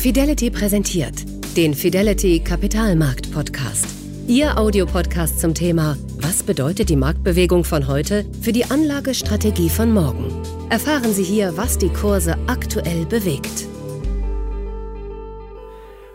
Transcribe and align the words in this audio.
Fidelity 0.00 0.50
präsentiert 0.50 1.26
den 1.58 1.74
Fidelity 1.74 2.40
Kapitalmarkt 2.40 3.30
Podcast. 3.32 3.86
Ihr 4.26 4.56
Audiopodcast 4.56 5.38
zum 5.38 5.52
Thema 5.52 5.94
Was 6.16 6.42
bedeutet 6.42 6.88
die 6.88 6.96
Marktbewegung 6.96 7.64
von 7.64 7.86
heute 7.86 8.24
für 8.40 8.52
die 8.52 8.64
Anlagestrategie 8.64 9.68
von 9.68 9.92
morgen? 9.92 10.42
Erfahren 10.70 11.12
Sie 11.12 11.22
hier, 11.22 11.58
was 11.58 11.76
die 11.76 11.90
Kurse 11.90 12.38
aktuell 12.46 13.04
bewegt. 13.04 13.66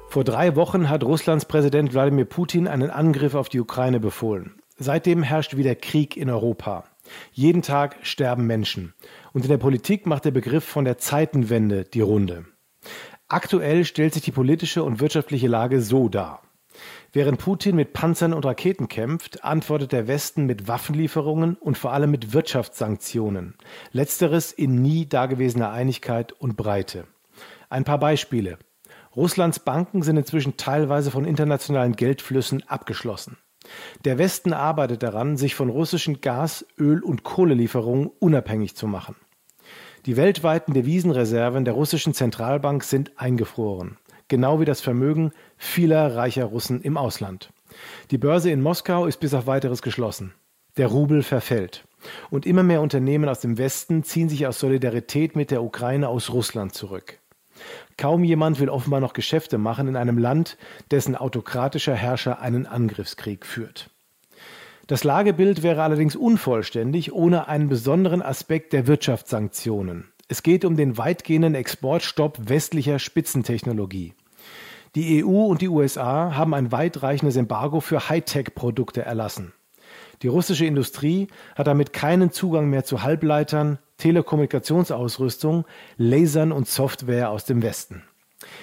Vor 0.09 0.23
drei 0.23 0.55
Wochen 0.55 0.89
hat 0.89 1.04
Russlands 1.04 1.45
Präsident 1.45 1.93
Wladimir 1.93 2.25
Putin 2.25 2.67
einen 2.67 2.89
Angriff 2.89 3.36
auf 3.36 3.49
die 3.49 3.59
Ukraine 3.59 3.99
befohlen. 3.99 4.55
Seitdem 4.79 5.21
herrscht 5.21 5.57
wieder 5.57 5.75
Krieg 5.75 6.17
in 6.17 6.31
Europa. 6.31 6.86
Jeden 7.33 7.61
Tag 7.61 7.97
sterben 8.02 8.47
Menschen. 8.47 8.95
Und 9.31 9.43
in 9.43 9.49
der 9.49 9.59
Politik 9.59 10.07
macht 10.07 10.25
der 10.25 10.31
Begriff 10.31 10.63
von 10.63 10.86
der 10.86 10.97
Zeitenwende 10.97 11.83
die 11.83 12.02
Runde. 12.02 12.45
Aktuell 13.28 13.86
stellt 13.86 14.14
sich 14.14 14.21
die 14.21 14.32
politische 14.32 14.84
und 14.84 15.00
wirtschaftliche 15.00 15.48
Lage 15.48 15.81
so 15.81 16.09
dar. 16.09 16.44
Während 17.12 17.40
Putin 17.40 17.76
mit 17.76 17.94
Panzern 17.94 18.34
und 18.34 18.45
Raketen 18.45 18.88
kämpft, 18.88 19.44
antwortet 19.44 19.94
der 19.94 20.08
Westen 20.08 20.45
mit 20.45 20.68
Waffenlieferungen 20.68 21.55
und 21.55 21.77
vor 21.77 21.91
allem 21.91 22.12
mit 22.12 22.34
Wirtschaftssanktionen. 22.34 23.55
Letzteres 23.91 24.52
in 24.52 24.82
nie 24.82 25.08
dagewesener 25.08 25.72
Einigkeit 25.72 26.34
und 26.34 26.55
Breite. 26.55 27.08
Ein 27.70 27.84
paar 27.84 27.99
Beispiele. 27.99 28.59
Russlands 29.16 29.60
Banken 29.60 30.04
sind 30.04 30.18
inzwischen 30.18 30.57
teilweise 30.57 31.10
von 31.10 31.26
internationalen 31.26 31.96
Geldflüssen 31.96 32.63
abgeschlossen. 32.68 33.38
Der 34.04 34.20
Westen 34.20 34.54
arbeitet 34.54 35.02
daran, 35.02 35.38
sich 35.38 35.55
von 35.55 35.70
russischen 35.70 36.21
Gas-, 36.21 36.66
Öl- 36.77 37.04
und 37.04 37.23
Kohlelieferungen 37.23 38.12
unabhängig 38.20 38.76
zu 38.76 38.85
machen. 38.88 39.16
Die 40.05 40.18
weltweiten 40.18 40.76
Devisenreserven 40.76 41.66
der 41.66 41.73
russischen 41.73 42.13
Zentralbank 42.13 42.84
sind 42.84 43.20
eingefroren, 43.20 43.98
genau 44.27 44.59
wie 44.59 44.66
das 44.66 44.80
Vermögen 44.80 45.32
vieler 45.58 46.16
reicher 46.16 46.46
Russen 46.46 46.82
im 46.82 46.96
Ausland. 46.96 47.52
Die 48.12 48.20
Börse 48.20 48.52
in 48.52 48.62
Moskau 48.62 49.07
ist 49.07 49.20
bis 49.20 49.34
auf 49.34 49.48
weiteres 49.48 49.82
geschlossen. 49.82 50.35
Der 50.77 50.88
Rubel 50.88 51.24
verfällt. 51.24 51.85
Und 52.29 52.46
immer 52.46 52.62
mehr 52.62 52.82
Unternehmen 52.82 53.27
aus 53.27 53.40
dem 53.40 53.57
Westen 53.57 54.04
ziehen 54.04 54.29
sich 54.29 54.46
aus 54.46 54.60
Solidarität 54.60 55.35
mit 55.35 55.49
der 55.49 55.63
Ukraine 55.63 56.07
aus 56.07 56.32
Russland 56.32 56.76
zurück. 56.76 57.20
Kaum 57.98 58.24
jemand 58.24 58.60
will 58.60 58.70
offenbar 58.70 58.99
noch 58.99 59.13
Geschäfte 59.13 59.57
machen 59.57 59.88
in 59.88 59.96
einem 59.96 60.20
Land, 60.20 60.57
dessen 60.91 61.16
autokratischer 61.16 61.96
Herrscher 61.96 62.41
einen 62.41 62.68
Angriffskrieg 62.68 63.44
führt. 63.44 63.90
Das 64.88 65.03
Lagebild 65.03 65.64
wäre 65.64 65.81
allerdings 65.81 66.16
unvollständig 66.16 67.12
ohne 67.12 67.47
einen 67.47 67.69
besonderen 67.69 68.22
Aspekt 68.22 68.72
der 68.72 68.86
Wirtschaftssanktionen. 68.86 70.12
Es 70.28 70.44
geht 70.44 70.64
um 70.64 70.75
den 70.78 70.97
weitgehenden 70.97 71.56
Exportstopp 71.56 72.38
westlicher 72.50 73.00
Spitzentechnologie. 73.00 74.13
Die 74.94 75.24
EU 75.24 75.46
und 75.46 75.62
die 75.62 75.69
USA 75.69 76.36
haben 76.36 76.53
ein 76.53 76.72
weitreichendes 76.72 77.36
Embargo 77.36 77.80
für 77.80 78.09
Hightech-Produkte 78.09 79.02
erlassen. 79.02 79.53
Die 80.22 80.28
russische 80.28 80.66
Industrie 80.66 81.28
hat 81.56 81.68
damit 81.68 81.91
keinen 81.91 82.31
Zugang 82.31 82.69
mehr 82.69 82.86
zu 82.86 83.02
Halbleitern, 83.02 83.80
Telekommunikationsausrüstung, 83.97 85.66
Lasern 85.97 86.52
und 86.52 86.68
Software 86.68 87.31
aus 87.31 87.46
dem 87.46 87.63
Westen. 87.63 88.03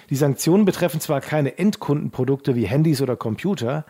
Die 0.09 0.17
Sanktionen 0.17 0.65
betreffen 0.65 1.01
zwar 1.01 1.21
keine 1.21 1.59
Endkundenprodukte 1.59 2.55
wie 2.55 2.67
Handys 2.67 3.03
oder 3.03 3.17
Computer, 3.17 3.85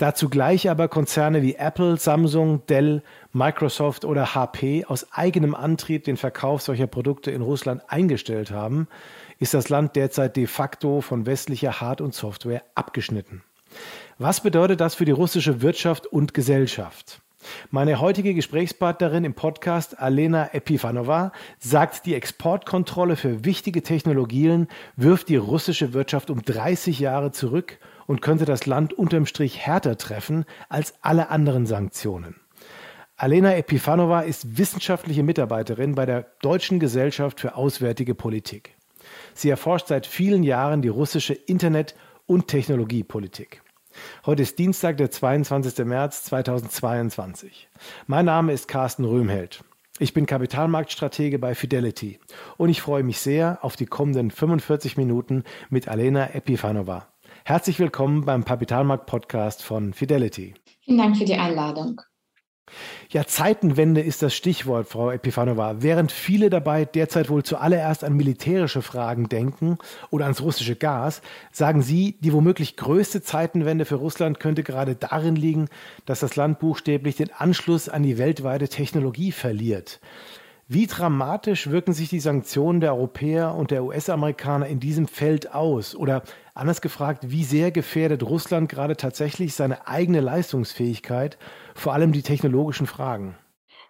da 0.00 0.14
zugleich 0.14 0.70
aber 0.70 0.88
Konzerne 0.88 1.42
wie 1.42 1.56
Apple, 1.56 1.98
Samsung, 1.98 2.64
Dell, 2.66 3.02
Microsoft 3.32 4.06
oder 4.06 4.34
HP 4.34 4.86
aus 4.86 5.12
eigenem 5.12 5.54
Antrieb 5.54 6.04
den 6.04 6.16
Verkauf 6.16 6.62
solcher 6.62 6.86
Produkte 6.86 7.30
in 7.30 7.42
Russland 7.42 7.82
eingestellt 7.88 8.50
haben, 8.50 8.88
ist 9.38 9.52
das 9.52 9.68
Land 9.68 9.96
derzeit 9.96 10.36
de 10.36 10.46
facto 10.46 11.02
von 11.02 11.26
westlicher 11.26 11.82
Hard- 11.82 12.00
und 12.00 12.14
Software 12.14 12.62
abgeschnitten. 12.74 13.42
Was 14.18 14.42
bedeutet 14.42 14.80
das 14.80 14.94
für 14.94 15.04
die 15.04 15.12
russische 15.12 15.60
Wirtschaft 15.60 16.06
und 16.06 16.32
Gesellschaft? 16.32 17.20
Meine 17.70 18.00
heutige 18.00 18.34
Gesprächspartnerin 18.34 19.24
im 19.24 19.34
Podcast, 19.34 19.98
Alena 19.98 20.52
Epifanova, 20.52 21.32
sagt, 21.58 22.04
die 22.04 22.14
Exportkontrolle 22.14 23.16
für 23.16 23.44
wichtige 23.44 23.82
Technologien 23.82 24.68
wirft 24.96 25.28
die 25.28 25.36
russische 25.36 25.94
Wirtschaft 25.94 26.30
um 26.30 26.42
30 26.42 26.98
Jahre 27.00 27.32
zurück 27.32 27.78
und 28.10 28.22
könnte 28.22 28.44
das 28.44 28.66
Land 28.66 28.92
unterm 28.92 29.24
Strich 29.24 29.64
härter 29.64 29.96
treffen 29.96 30.44
als 30.68 30.94
alle 31.00 31.30
anderen 31.30 31.64
Sanktionen. 31.64 32.34
Alena 33.16 33.54
Epifanova 33.54 34.22
ist 34.22 34.58
wissenschaftliche 34.58 35.22
Mitarbeiterin 35.22 35.94
bei 35.94 36.06
der 36.06 36.26
Deutschen 36.42 36.80
Gesellschaft 36.80 37.38
für 37.38 37.54
Auswärtige 37.54 38.16
Politik. 38.16 38.74
Sie 39.32 39.48
erforscht 39.48 39.86
seit 39.86 40.06
vielen 40.06 40.42
Jahren 40.42 40.82
die 40.82 40.88
russische 40.88 41.34
Internet- 41.34 41.94
und 42.26 42.48
Technologiepolitik. 42.48 43.62
Heute 44.26 44.42
ist 44.42 44.58
Dienstag, 44.58 44.96
der 44.96 45.12
22. 45.12 45.84
März 45.84 46.24
2022. 46.24 47.68
Mein 48.08 48.24
Name 48.24 48.52
ist 48.52 48.66
Carsten 48.66 49.04
Röhmheld. 49.04 49.62
Ich 50.00 50.14
bin 50.14 50.26
Kapitalmarktstratege 50.26 51.38
bei 51.38 51.54
Fidelity 51.54 52.18
und 52.56 52.70
ich 52.70 52.82
freue 52.82 53.04
mich 53.04 53.20
sehr 53.20 53.60
auf 53.62 53.76
die 53.76 53.86
kommenden 53.86 54.32
45 54.32 54.96
Minuten 54.96 55.44
mit 55.68 55.86
Alena 55.86 56.34
Epifanova. 56.34 57.06
Herzlich 57.44 57.78
willkommen 57.80 58.26
beim 58.26 58.44
Kapitalmarkt-Podcast 58.44 59.62
von 59.62 59.94
Fidelity. 59.94 60.54
Vielen 60.82 60.98
Dank 60.98 61.16
für 61.16 61.24
die 61.24 61.36
Einladung. 61.36 62.00
Ja, 63.10 63.26
Zeitenwende 63.26 64.02
ist 64.02 64.22
das 64.22 64.34
Stichwort, 64.34 64.86
Frau 64.86 65.10
Epifanova. 65.10 65.82
Während 65.82 66.12
viele 66.12 66.50
dabei 66.50 66.84
derzeit 66.84 67.30
wohl 67.30 67.42
zuallererst 67.42 68.04
an 68.04 68.14
militärische 68.14 68.82
Fragen 68.82 69.28
denken 69.28 69.78
oder 70.10 70.26
ans 70.26 70.42
russische 70.42 70.76
Gas, 70.76 71.22
sagen 71.50 71.82
Sie, 71.82 72.18
die 72.20 72.32
womöglich 72.32 72.76
größte 72.76 73.22
Zeitenwende 73.22 73.86
für 73.86 73.96
Russland 73.96 74.38
könnte 74.38 74.62
gerade 74.62 74.94
darin 74.94 75.34
liegen, 75.34 75.68
dass 76.04 76.20
das 76.20 76.36
Land 76.36 76.60
buchstäblich 76.60 77.16
den 77.16 77.32
Anschluss 77.32 77.88
an 77.88 78.02
die 78.02 78.18
weltweite 78.18 78.68
Technologie 78.68 79.32
verliert. 79.32 79.98
Wie 80.72 80.86
dramatisch 80.86 81.68
wirken 81.68 81.92
sich 81.92 82.10
die 82.10 82.20
Sanktionen 82.20 82.78
der 82.80 82.94
Europäer 82.94 83.56
und 83.56 83.72
der 83.72 83.82
US-Amerikaner 83.82 84.68
in 84.68 84.78
diesem 84.78 85.08
Feld 85.08 85.52
aus? 85.52 85.96
Oder 85.96 86.22
anders 86.54 86.80
gefragt, 86.80 87.32
wie 87.32 87.42
sehr 87.42 87.72
gefährdet 87.72 88.22
Russland 88.22 88.68
gerade 88.68 88.96
tatsächlich 88.96 89.54
seine 89.54 89.88
eigene 89.88 90.20
Leistungsfähigkeit, 90.20 91.38
vor 91.74 91.92
allem 91.92 92.12
die 92.12 92.22
technologischen 92.22 92.86
Fragen? 92.86 93.34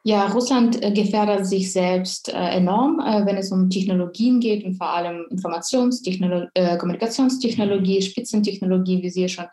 Ja, 0.04 0.28
Russland 0.28 0.82
äh, 0.82 0.90
gefährdet 0.92 1.44
sich 1.44 1.70
selbst 1.70 2.30
äh, 2.30 2.32
enorm, 2.32 2.98
äh, 3.00 3.26
wenn 3.26 3.36
es 3.36 3.52
um 3.52 3.68
Technologien 3.68 4.40
geht 4.40 4.64
und 4.64 4.76
vor 4.76 4.88
allem 4.88 5.26
Informationstechnologie, 5.30 6.78
Kommunikationstechnologie, 6.78 8.00
Spitzentechnologie, 8.00 9.02
wie 9.02 9.10
Sie 9.10 9.28
schon 9.28 9.44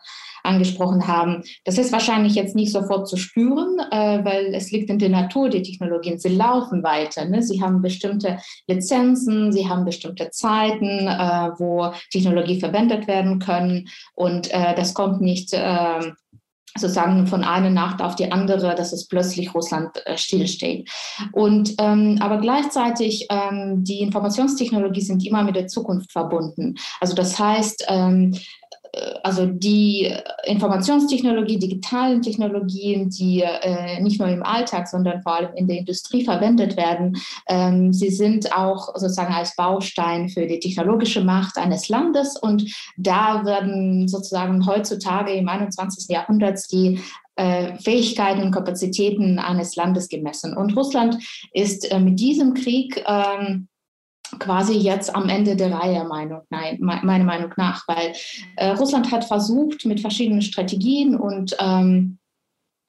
angesprochen 0.42 1.06
haben. 1.06 1.42
Das 1.64 1.78
ist 1.78 1.92
wahrscheinlich 1.92 2.34
jetzt 2.34 2.54
nicht 2.54 2.72
sofort 2.72 3.08
zu 3.08 3.16
spüren, 3.16 3.78
äh, 3.90 4.24
weil 4.24 4.54
es 4.54 4.70
liegt 4.70 4.90
in 4.90 4.98
der 4.98 5.08
Natur 5.08 5.48
der 5.48 5.62
Technologien. 5.62 6.18
Sie 6.18 6.28
laufen 6.28 6.82
weiter. 6.82 7.24
Ne? 7.24 7.42
Sie 7.42 7.62
haben 7.62 7.82
bestimmte 7.82 8.38
Lizenzen, 8.66 9.52
sie 9.52 9.68
haben 9.68 9.84
bestimmte 9.84 10.30
Zeiten, 10.30 11.06
äh, 11.06 11.50
wo 11.58 11.92
Technologie 12.10 12.60
verwendet 12.60 13.06
werden 13.06 13.38
können. 13.38 13.88
Und 14.14 14.52
äh, 14.52 14.74
das 14.74 14.94
kommt 14.94 15.20
nicht 15.20 15.50
ähm, 15.52 16.14
sozusagen 16.78 17.26
von 17.26 17.44
einer 17.44 17.70
Nacht 17.70 18.00
auf 18.00 18.14
die 18.16 18.30
andere, 18.30 18.74
dass 18.74 18.92
es 18.92 19.08
plötzlich 19.08 19.54
Russland 19.54 19.90
äh, 20.06 20.16
stillsteht. 20.16 20.88
Und 21.32 21.74
ähm, 21.78 22.18
aber 22.20 22.38
gleichzeitig 22.38 23.26
ähm, 23.30 23.84
die 23.84 24.00
Informationstechnologie 24.00 25.00
sind 25.00 25.26
immer 25.26 25.42
mit 25.42 25.56
der 25.56 25.66
Zukunft 25.66 26.12
verbunden. 26.12 26.76
Also 27.00 27.14
das 27.14 27.38
heißt, 27.38 27.86
ähm, 27.88 28.34
äh, 28.34 28.67
also 29.22 29.46
die 29.46 30.12
Informationstechnologie, 30.44 31.58
digitalen 31.58 32.22
Technologien, 32.22 33.10
die 33.10 33.42
äh, 33.42 34.00
nicht 34.00 34.18
nur 34.18 34.28
im 34.28 34.42
Alltag, 34.42 34.88
sondern 34.88 35.22
vor 35.22 35.34
allem 35.36 35.54
in 35.54 35.66
der 35.66 35.78
Industrie 35.78 36.24
verwendet 36.24 36.76
werden, 36.76 37.16
ähm, 37.48 37.92
sie 37.92 38.10
sind 38.10 38.54
auch 38.56 38.94
sozusagen 38.94 39.34
als 39.34 39.54
Baustein 39.56 40.28
für 40.28 40.46
die 40.46 40.60
technologische 40.60 41.22
Macht 41.22 41.58
eines 41.58 41.88
Landes. 41.88 42.36
Und 42.36 42.64
da 42.96 43.44
werden 43.44 44.08
sozusagen 44.08 44.66
heutzutage 44.66 45.32
im 45.32 45.48
21. 45.48 46.08
Jahrhundert 46.08 46.60
die 46.72 47.00
äh, 47.36 47.76
Fähigkeiten 47.76 48.42
und 48.42 48.50
Kapazitäten 48.50 49.38
eines 49.38 49.76
Landes 49.76 50.08
gemessen. 50.08 50.56
Und 50.56 50.76
Russland 50.76 51.18
ist 51.52 51.90
äh, 51.90 52.00
mit 52.00 52.18
diesem 52.18 52.54
Krieg 52.54 53.04
ähm, 53.06 53.68
quasi 54.38 54.74
jetzt 54.74 55.14
am 55.14 55.28
Ende 55.28 55.56
der 55.56 55.72
Reihe, 55.72 56.04
Meinung, 56.04 56.42
nein, 56.50 56.78
meiner 56.80 57.24
Meinung 57.24 57.52
nach, 57.56 57.86
weil 57.88 58.12
äh, 58.56 58.70
Russland 58.70 59.10
hat 59.10 59.24
versucht 59.24 59.84
mit 59.84 60.00
verschiedenen 60.00 60.42
Strategien 60.42 61.16
und 61.16 61.56
ähm, 61.60 62.17
äh, 62.17 62.17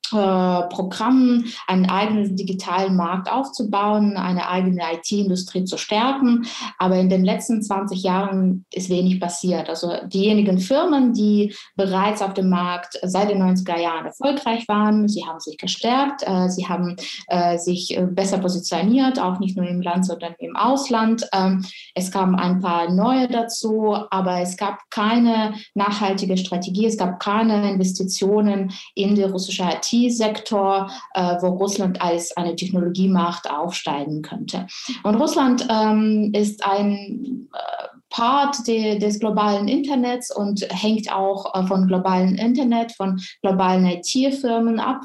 Programmen, 0.10 1.46
einen 1.68 1.90
eigenen 1.90 2.36
digitalen 2.36 2.96
Markt 2.96 3.32
aufzubauen, 3.32 4.18
eine 4.18 4.48
eigene 4.48 4.82
IT-Industrie 4.94 5.66
zu 5.66 5.78
stärken. 5.78 6.46
Aber 6.78 6.96
in 6.96 7.10
den 7.10 7.24
letzten 7.24 7.62
20 7.62 8.04
Jahren 8.04 8.66
ist 8.74 8.90
wenig 8.90 9.20
passiert. 9.20 9.70
Also 9.70 9.92
diejenigen 10.08 10.60
Firmen, 10.60 11.14
die 11.14 11.54
bereits 11.76 12.22
auf 12.22 12.34
dem 12.34 12.50
Markt 12.50 13.00
seit 13.04 13.30
den 13.30 13.42
90er 13.42 13.80
Jahren 13.80 14.06
erfolgreich 14.06 14.68
waren, 14.68 15.08
sie 15.08 15.26
haben 15.26 15.40
sich 15.40 15.58
gestärkt, 15.58 16.24
äh, 16.26 16.50
sie 16.50 16.68
haben 16.68 16.96
äh, 17.28 17.58
sich 17.58 18.00
besser 18.12 18.40
positioniert, 18.40 19.20
auch 19.20 19.40
nicht 19.40 19.58
nur 19.58 19.68
im 19.68 19.82
Land, 19.82 20.06
sondern 20.06 20.34
im 20.40 20.56
Ausland. 20.56 21.28
Ähm, 21.34 21.66
es 21.96 22.12
kamen 22.12 22.36
ein 22.36 22.60
paar 22.60 22.92
neue 22.92 23.28
dazu, 23.28 23.96
aber 24.10 24.42
es 24.42 24.58
gab 24.58 24.80
keine 24.90 25.54
nachhaltige 25.74 26.38
Strategie, 26.38 26.86
es 26.86 26.98
gab 26.98 27.20
keine 27.20 27.70
Investitionen 27.72 28.72
in 28.96 29.16
die 29.16 29.24
russische 29.24 29.64
IT 29.64 29.99
Technologiesektor, 30.00 30.90
äh, 31.14 31.36
wo 31.42 31.48
Russland 31.48 32.02
als 32.02 32.36
eine 32.38 32.56
Technologiemacht 32.56 33.50
aufsteigen 33.50 34.22
könnte. 34.22 34.68
Und 35.04 35.16
Russland 35.16 35.68
ähm, 35.70 36.32
ist 36.34 36.66
ein 36.66 37.50
äh, 37.54 37.88
Part 38.10 38.68
de, 38.68 38.98
des 38.98 39.20
globalen 39.20 39.68
Internets 39.68 40.36
und 40.36 40.66
hängt 40.70 41.12
auch 41.12 41.54
äh, 41.54 41.66
von 41.68 41.88
globalen 41.88 42.36
Internet, 42.36 42.94
von 42.94 43.20
globalen 43.42 43.86
IT-Firmen 43.86 44.80
ab. 44.80 45.02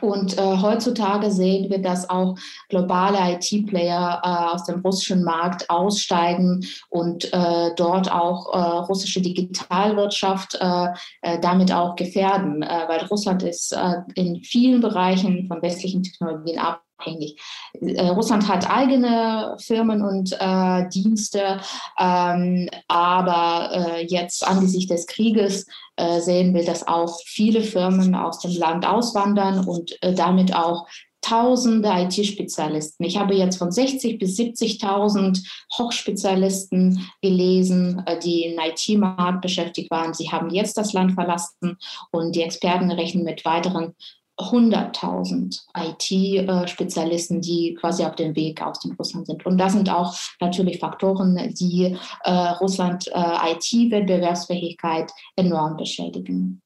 Und 0.00 0.36
äh, 0.36 0.40
heutzutage 0.40 1.30
sehen 1.30 1.70
wir, 1.70 1.80
dass 1.80 2.08
auch 2.08 2.36
globale 2.68 3.18
IT-Player 3.34 4.20
äh, 4.22 4.54
aus 4.54 4.64
dem 4.64 4.80
russischen 4.80 5.24
Markt 5.24 5.68
aussteigen 5.70 6.64
und 6.90 7.32
äh, 7.32 7.74
dort 7.76 8.10
auch 8.12 8.52
äh, 8.52 8.58
russische 8.86 9.20
Digitalwirtschaft 9.20 10.58
äh, 10.60 10.88
äh, 11.22 11.40
damit 11.40 11.72
auch 11.72 11.96
gefährden, 11.96 12.60
weil 12.60 13.04
Russland 13.06 13.42
ist 13.42 13.76
in 14.14 14.42
vielen 14.42 14.80
Bereichen 14.80 15.46
von 15.46 15.62
westlichen 15.62 16.02
Technologien 16.02 16.58
ab 16.58 16.82
abhängig. 16.98 17.40
Äh, 17.80 18.08
Russland 18.08 18.48
hat 18.48 18.70
eigene 18.70 19.56
Firmen 19.58 20.02
und 20.02 20.32
äh, 20.38 20.88
Dienste, 20.88 21.60
ähm, 21.98 22.68
aber 22.88 23.70
äh, 23.72 24.06
jetzt 24.06 24.46
angesichts 24.46 24.92
des 24.92 25.06
Krieges 25.06 25.66
äh, 25.96 26.20
sehen 26.20 26.54
wir, 26.54 26.64
dass 26.64 26.86
auch 26.86 27.18
viele 27.24 27.62
Firmen 27.62 28.14
aus 28.14 28.40
dem 28.40 28.52
Land 28.52 28.86
auswandern 28.86 29.66
und 29.66 29.96
äh, 30.02 30.14
damit 30.14 30.54
auch 30.54 30.86
Tausende 31.20 31.90
IT-Spezialisten. 31.90 33.04
Ich 33.04 33.18
habe 33.18 33.34
jetzt 33.34 33.58
von 33.58 33.72
60 33.72 34.18
bis 34.18 34.38
70.000 34.38 35.44
Hochspezialisten 35.76 37.06
gelesen, 37.20 38.02
äh, 38.06 38.18
die 38.20 38.44
im 38.44 38.58
IT-Markt 38.58 39.42
beschäftigt 39.42 39.90
waren. 39.90 40.14
Sie 40.14 40.30
haben 40.30 40.48
jetzt 40.48 40.78
das 40.78 40.92
Land 40.92 41.12
verlassen 41.12 41.76
und 42.12 42.36
die 42.36 42.42
Experten 42.42 42.90
rechnen 42.90 43.24
mit 43.24 43.44
weiteren 43.44 43.94
100.000 44.38 45.64
IT-Spezialisten, 45.76 47.40
die 47.40 47.74
quasi 47.74 48.04
auf 48.04 48.14
dem 48.16 48.36
Weg 48.36 48.62
aus 48.62 48.80
dem 48.80 48.92
Russland 48.92 49.26
sind. 49.26 49.44
Und 49.44 49.58
das 49.58 49.72
sind 49.72 49.90
auch 49.90 50.14
natürlich 50.40 50.78
Faktoren, 50.78 51.52
die 51.54 51.96
äh, 52.24 52.30
Russland 52.30 53.08
äh, 53.08 53.52
IT-Wettbewerbsfähigkeit 53.52 55.10
enorm 55.36 55.76
beschädigen. 55.76 56.62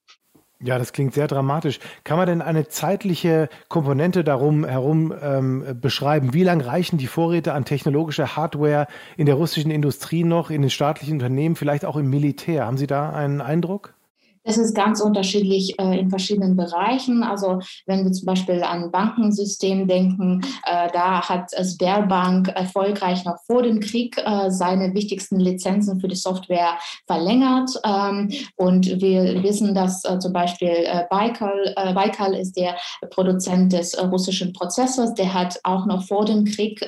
Ja, 0.64 0.78
das 0.78 0.92
klingt 0.92 1.12
sehr 1.12 1.26
dramatisch. 1.26 1.80
Kann 2.04 2.18
man 2.18 2.28
denn 2.28 2.40
eine 2.40 2.68
zeitliche 2.68 3.48
Komponente 3.68 4.22
darum 4.22 4.64
herum 4.64 5.12
ähm, 5.20 5.76
beschreiben? 5.80 6.34
Wie 6.34 6.44
lange 6.44 6.66
reichen 6.66 6.98
die 6.98 7.08
Vorräte 7.08 7.52
an 7.52 7.64
technologischer 7.64 8.36
Hardware 8.36 8.86
in 9.16 9.26
der 9.26 9.34
russischen 9.34 9.72
Industrie 9.72 10.22
noch, 10.22 10.50
in 10.50 10.62
den 10.62 10.70
staatlichen 10.70 11.14
Unternehmen, 11.14 11.56
vielleicht 11.56 11.84
auch 11.84 11.96
im 11.96 12.10
Militär? 12.10 12.66
Haben 12.66 12.76
Sie 12.76 12.86
da 12.86 13.10
einen 13.10 13.40
Eindruck? 13.40 13.94
Das 14.44 14.58
ist 14.58 14.74
ganz 14.74 15.00
unterschiedlich 15.00 15.78
äh, 15.78 15.98
in 15.98 16.10
verschiedenen 16.10 16.56
Bereichen. 16.56 17.22
Also 17.22 17.60
wenn 17.86 18.04
wir 18.04 18.12
zum 18.12 18.26
Beispiel 18.26 18.62
an 18.62 18.90
Bankensystem 18.90 19.86
denken, 19.86 20.40
äh, 20.64 20.88
da 20.92 21.28
hat 21.28 21.50
Sberbank 21.50 22.48
erfolgreich 22.48 23.24
noch 23.24 23.36
vor 23.46 23.62
dem 23.62 23.80
Krieg 23.80 24.18
äh, 24.18 24.50
seine 24.50 24.94
wichtigsten 24.94 25.38
Lizenzen 25.38 26.00
für 26.00 26.08
die 26.08 26.16
Software 26.16 26.78
verlängert. 27.06 27.70
Ähm, 27.84 28.30
und 28.56 29.00
wir 29.00 29.42
wissen, 29.42 29.74
dass 29.74 30.04
äh, 30.04 30.18
zum 30.18 30.32
Beispiel 30.32 30.68
äh, 30.68 31.04
Baikal, 31.08 31.74
äh, 31.76 31.92
Baikal 31.94 32.34
ist 32.34 32.56
der 32.56 32.76
Produzent 33.10 33.72
des 33.72 33.96
russischen 34.10 34.52
Prozessors, 34.52 35.14
der 35.14 35.32
hat 35.32 35.60
auch 35.62 35.86
noch 35.86 36.04
vor 36.06 36.24
dem 36.24 36.44
Krieg 36.44 36.86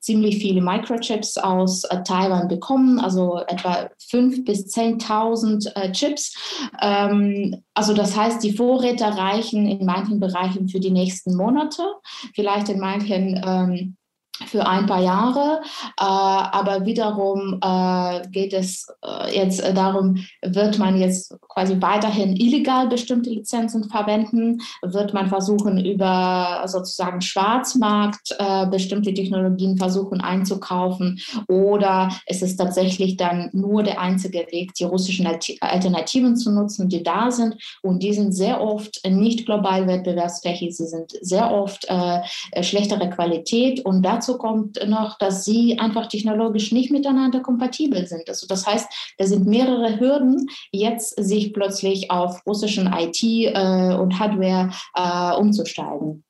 ziemlich 0.00 0.38
viele 0.38 0.60
Microchips 0.60 1.38
aus 1.38 1.82
Taiwan 2.04 2.48
bekommen, 2.48 2.98
also 2.98 3.40
etwa 3.46 3.88
5.000 4.10 4.44
bis 4.44 4.74
10.000 4.74 5.92
Chips. 5.92 6.34
Ähm, 6.84 7.62
also 7.72 7.94
das 7.94 8.14
heißt, 8.14 8.44
die 8.44 8.52
Vorräte 8.52 9.04
reichen 9.04 9.66
in 9.66 9.86
manchen 9.86 10.20
Bereichen 10.20 10.68
für 10.68 10.80
die 10.80 10.90
nächsten 10.90 11.34
Monate, 11.34 11.82
vielleicht 12.34 12.68
in 12.68 12.78
manchen 12.78 13.40
ähm, 13.42 13.96
für 14.46 14.66
ein 14.66 14.86
paar 14.86 15.00
Jahre. 15.00 15.60
Äh, 15.98 16.04
aber 16.04 16.84
wiederum 16.84 17.60
äh, 17.62 18.28
geht 18.28 18.52
es 18.52 18.86
äh, 19.04 19.36
jetzt 19.36 19.62
darum, 19.76 20.24
wird 20.42 20.78
man 20.78 20.98
jetzt 20.98 21.34
quasi 21.48 21.80
weiterhin 21.80 22.36
illegal 22.36 22.88
bestimmte 22.88 23.30
Lizenzen 23.30 23.84
verwenden? 23.84 24.60
Wird 24.82 25.14
man 25.14 25.28
versuchen, 25.28 25.84
über 25.84 26.64
sozusagen 26.66 27.20
Schwarzmarkt 27.20 28.36
bestimmte 28.70 29.14
Technologien 29.14 29.76
versuchen 29.76 30.20
einzukaufen? 30.20 31.20
Oder 31.48 32.10
ist 32.26 32.42
es 32.42 32.56
tatsächlich 32.56 33.16
dann 33.16 33.50
nur 33.52 33.82
der 33.82 34.00
einzige 34.00 34.46
Weg, 34.50 34.74
die 34.74 34.84
russischen 34.84 35.26
Alternativen 35.26 36.36
zu 36.36 36.50
nutzen, 36.50 36.88
die 36.88 37.02
da 37.02 37.30
sind? 37.30 37.56
Und 37.82 38.02
die 38.02 38.12
sind 38.12 38.32
sehr 38.32 38.60
oft 38.60 39.00
nicht 39.08 39.46
global 39.46 39.86
wettbewerbsfähig. 39.86 40.76
Sie 40.76 40.86
sind 40.86 41.12
sehr 41.20 41.52
oft 41.52 41.86
schlechtere 42.60 43.10
Qualität 43.10 43.84
und 43.84 44.02
dazu 44.02 44.23
dazu 44.24 44.38
kommt 44.38 44.78
noch, 44.88 45.18
dass 45.18 45.44
sie 45.44 45.78
einfach 45.78 46.06
technologisch 46.06 46.72
nicht 46.72 46.90
miteinander 46.90 47.40
kompatibel 47.40 48.06
sind. 48.06 48.28
Also 48.28 48.46
das 48.46 48.66
heißt, 48.66 49.14
da 49.18 49.26
sind 49.26 49.46
mehrere 49.46 50.00
Hürden, 50.00 50.48
jetzt 50.72 51.22
sich 51.22 51.52
plötzlich 51.52 52.10
auf 52.10 52.44
russischen 52.46 52.92
IT 52.92 53.22
äh, 53.22 53.94
und 53.94 54.18
Hardware 54.18 54.70
äh, 54.94 55.36
umzusteigen. 55.38 56.24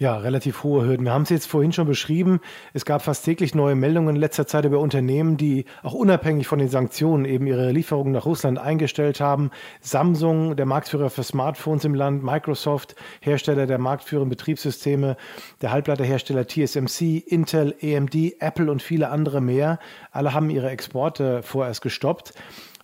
Ja, 0.00 0.16
relativ 0.16 0.62
hohe 0.62 0.86
Hürden. 0.86 1.06
Wir 1.06 1.12
haben 1.12 1.22
es 1.22 1.28
jetzt 1.28 1.48
vorhin 1.48 1.72
schon 1.72 1.88
beschrieben. 1.88 2.38
Es 2.72 2.84
gab 2.84 3.02
fast 3.02 3.24
täglich 3.24 3.56
neue 3.56 3.74
Meldungen 3.74 4.14
in 4.14 4.20
letzter 4.20 4.46
Zeit 4.46 4.64
über 4.64 4.78
Unternehmen, 4.78 5.36
die 5.36 5.64
auch 5.82 5.92
unabhängig 5.92 6.46
von 6.46 6.60
den 6.60 6.68
Sanktionen 6.68 7.24
eben 7.24 7.48
ihre 7.48 7.72
Lieferungen 7.72 8.12
nach 8.12 8.24
Russland 8.24 8.60
eingestellt 8.60 9.18
haben. 9.20 9.50
Samsung, 9.80 10.54
der 10.54 10.66
Marktführer 10.66 11.10
für 11.10 11.24
Smartphones 11.24 11.84
im 11.84 11.96
Land, 11.96 12.22
Microsoft, 12.22 12.94
Hersteller 13.20 13.66
der 13.66 13.78
marktführenden 13.78 14.30
Betriebssysteme, 14.30 15.16
der 15.62 15.72
Halbleiterhersteller 15.72 16.46
TSMC, 16.46 17.18
Intel, 17.26 17.74
AMD, 17.82 18.40
Apple 18.40 18.70
und 18.70 18.82
viele 18.82 19.08
andere 19.08 19.40
mehr. 19.40 19.80
Alle 20.12 20.32
haben 20.32 20.48
ihre 20.50 20.70
Exporte 20.70 21.42
vorerst 21.42 21.82
gestoppt. 21.82 22.34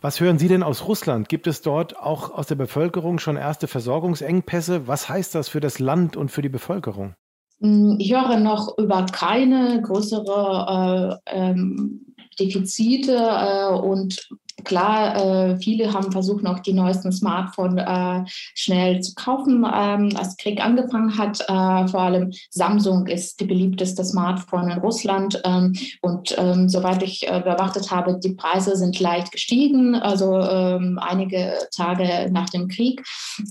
Was 0.05 0.21
hören 0.21 0.39
Sie 0.39 0.49
denn 0.49 0.63
aus 0.63 0.87
Russland? 0.87 1.31
Gibt 1.31 1.47
es 1.47 1.63
dort 1.63 1.99
auch 1.99 2.31
aus 2.31 2.47
der 2.47 2.57
Bevölkerung 2.57 3.19
schon 3.19 3.39
erste 3.39 3.67
Versorgungsengpässe? 3.67 4.87
Was 4.87 5.09
heißt 5.09 5.35
das 5.35 5.49
für 5.49 5.61
das 5.61 5.79
Land 5.79 6.15
und 6.15 6.31
für 6.31 6.43
die 6.43 6.51
Bevölkerung? 6.51 7.15
Hm, 7.63 7.97
ich 7.99 8.13
höre 8.13 8.37
noch 8.37 8.77
über 8.77 9.07
keine 9.07 9.81
größere 9.81 11.21
äh, 11.25 11.35
ähm, 11.35 12.15
Defizite 12.39 13.17
äh, 13.17 13.73
und 13.73 14.29
Klar, 14.63 15.17
äh, 15.17 15.57
viele 15.57 15.93
haben 15.93 16.13
versucht, 16.13 16.45
noch 16.45 16.61
die 16.61 16.73
neuesten 16.73 17.11
Smartphones 17.11 17.83
äh, 17.85 18.23
schnell 18.55 19.01
zu 19.01 19.15
kaufen, 19.15 19.65
ähm, 19.65 20.11
als 20.17 20.37
Krieg 20.37 20.65
angefangen 20.65 21.19
hat. 21.19 21.41
Äh, 21.41 21.89
vor 21.89 22.01
allem 22.01 22.33
Samsung 22.51 23.07
ist 23.09 23.41
die 23.41 23.47
beliebteste 23.47 24.05
Smartphone 24.05 24.71
in 24.71 24.79
Russland. 24.79 25.41
Ähm, 25.45 25.75
und 26.03 26.35
ähm, 26.39 26.69
soweit 26.69 27.03
ich 27.03 27.27
äh, 27.27 27.41
beobachtet 27.41 27.91
habe, 27.91 28.19
die 28.23 28.35
Preise 28.35 28.77
sind 28.77 29.01
leicht 29.01 29.33
gestiegen, 29.33 29.97
also 29.97 30.39
ähm, 30.39 30.99
einige 31.03 31.55
Tage 31.75 32.31
nach 32.31 32.49
dem 32.49 32.69
Krieg. 32.69 33.03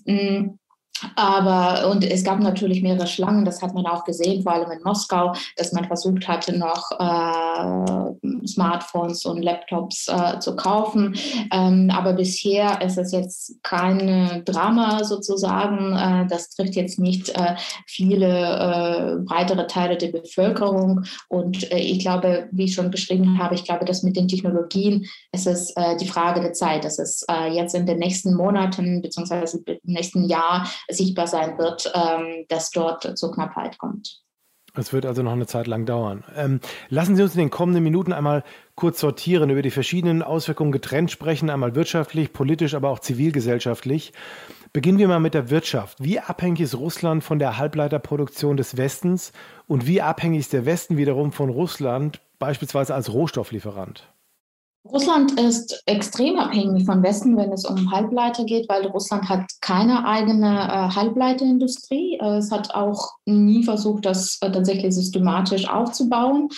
Mhm. 0.06 0.58
Aber, 1.16 1.90
und 1.90 2.04
es 2.04 2.24
gab 2.24 2.40
natürlich 2.40 2.82
mehrere 2.82 3.08
Schlangen, 3.08 3.46
das 3.46 3.62
hat 3.62 3.74
man 3.74 3.86
auch 3.86 4.04
gesehen, 4.04 4.44
vor 4.44 4.54
allem 4.54 4.72
in 4.72 4.84
Moskau, 4.84 5.34
dass 5.58 5.72
man 5.74 5.86
versucht 5.86 6.28
hatte, 6.28 6.58
noch 6.58 6.92
äh, 6.92 8.48
Smartphones 8.48 9.26
und 9.26 9.42
Laptops 9.42 10.08
äh, 10.08 10.40
zu 10.40 10.56
kaufen. 10.56 11.16
Ähm, 11.52 11.92
aber 11.94 12.14
bisher 12.14 12.82
ist 12.82 12.98
es 12.98 13.12
jetzt 13.12 13.62
kein 13.64 14.44
Drama 14.46 15.04
sozusagen. 15.04 15.96
Äh, 15.96 16.28
das 16.28 16.50
trifft 16.50 16.76
jetzt 16.76 17.00
nicht 17.00 17.30
äh, 17.30 17.56
viele 17.88 18.28
äh, 18.28 19.24
breitere 19.24 19.68
Teile 19.68 19.98
der 19.98 20.10
Bevölkerung. 20.10 21.04
Und 21.30 21.72
äh, 21.72 21.80
ich 21.80 22.00
glaube, 22.00 22.48
wie 22.52 22.66
ich 22.66 22.74
schon 22.74 22.92
beschrieben 22.92 23.40
habe, 23.40 23.56
ich 23.56 23.64
glaube, 23.64 23.86
dass 23.86 24.04
mit 24.04 24.16
den 24.16 24.28
Technologien 24.28 25.06
es 25.32 25.46
ist 25.46 25.74
die 26.00 26.08
Frage 26.08 26.42
der 26.42 26.54
Zeit. 26.54 26.84
dass 26.84 27.00
es 27.00 27.26
jetzt 27.52 27.74
in 27.76 27.86
den 27.86 27.98
nächsten 27.98 28.36
Monaten 28.36 29.02
beziehungsweise 29.02 29.64
im 29.66 29.80
nächsten 29.84 30.26
Jahr 30.26 30.68
sichtbar 30.94 31.28
sein 31.28 31.58
wird, 31.58 31.92
ähm, 31.94 32.46
dass 32.50 32.72
dort 32.72 33.18
zur 33.18 33.32
Knappheit 33.32 33.78
kommt. 33.78 34.24
Es 34.76 34.92
wird 34.92 35.06
also 35.06 35.22
noch 35.22 35.34
eine 35.34 35.46
Zeit 35.46 35.68
lang 35.68 35.86
dauern. 35.86 36.24
Ähm, 36.36 36.60
lassen 36.90 37.16
Sie 37.16 37.22
uns 37.22 37.36
in 37.36 37.42
den 37.42 37.52
kommenden 37.52 37.84
Minuten 37.84 38.12
einmal 38.12 38.44
kurz 38.74 39.00
sortieren, 39.00 39.52
über 39.52 39.62
die 39.62 39.70
verschiedenen 39.70 40.24
Auswirkungen 40.24 40.72
getrennt 40.72 41.12
sprechen, 41.12 41.52
einmal 41.52 41.76
wirtschaftlich, 41.76 42.34
politisch, 42.34 42.74
aber 42.74 42.90
auch 42.90 42.98
zivilgesellschaftlich. 42.98 44.14
Beginnen 44.72 44.98
wir 44.98 45.08
mal 45.08 45.20
mit 45.20 45.36
der 45.36 45.52
Wirtschaft. 45.52 46.04
Wie 46.04 46.20
abhängig 46.20 46.62
ist 46.62 46.76
Russland 46.76 47.24
von 47.24 47.38
der 47.38 47.60
Halbleiterproduktion 47.60 48.58
des 48.58 48.76
Westens 48.76 49.32
und 49.68 49.86
wie 49.86 50.02
abhängig 50.02 50.40
ist 50.40 50.54
der 50.54 50.66
Westen 50.66 50.98
wiederum 50.98 51.32
von 51.32 51.50
Russland, 51.50 52.20
beispielsweise 52.40 52.96
als 52.96 53.14
Rohstofflieferant? 53.14 54.12
Russland 54.86 55.40
ist 55.40 55.82
extrem 55.86 56.38
abhängig 56.38 56.86
von 56.86 57.02
Westen, 57.02 57.38
wenn 57.38 57.54
es 57.54 57.64
um 57.64 57.90
Halbleiter 57.92 58.44
geht, 58.44 58.68
weil 58.68 58.86
Russland 58.88 59.30
hat 59.30 59.46
keine 59.62 60.06
eigene 60.06 60.48
äh, 60.48 60.94
Halbleiterindustrie. 60.94 62.20
Äh, 62.20 62.38
es 62.38 62.52
hat 62.52 62.76
auch 62.76 63.14
nie 63.26 63.64
versucht, 63.64 64.06
das 64.06 64.40
äh, 64.42 64.52
tatsächlich 64.52 64.94
systematisch 64.94 65.70
aufzubauen. 65.70 66.50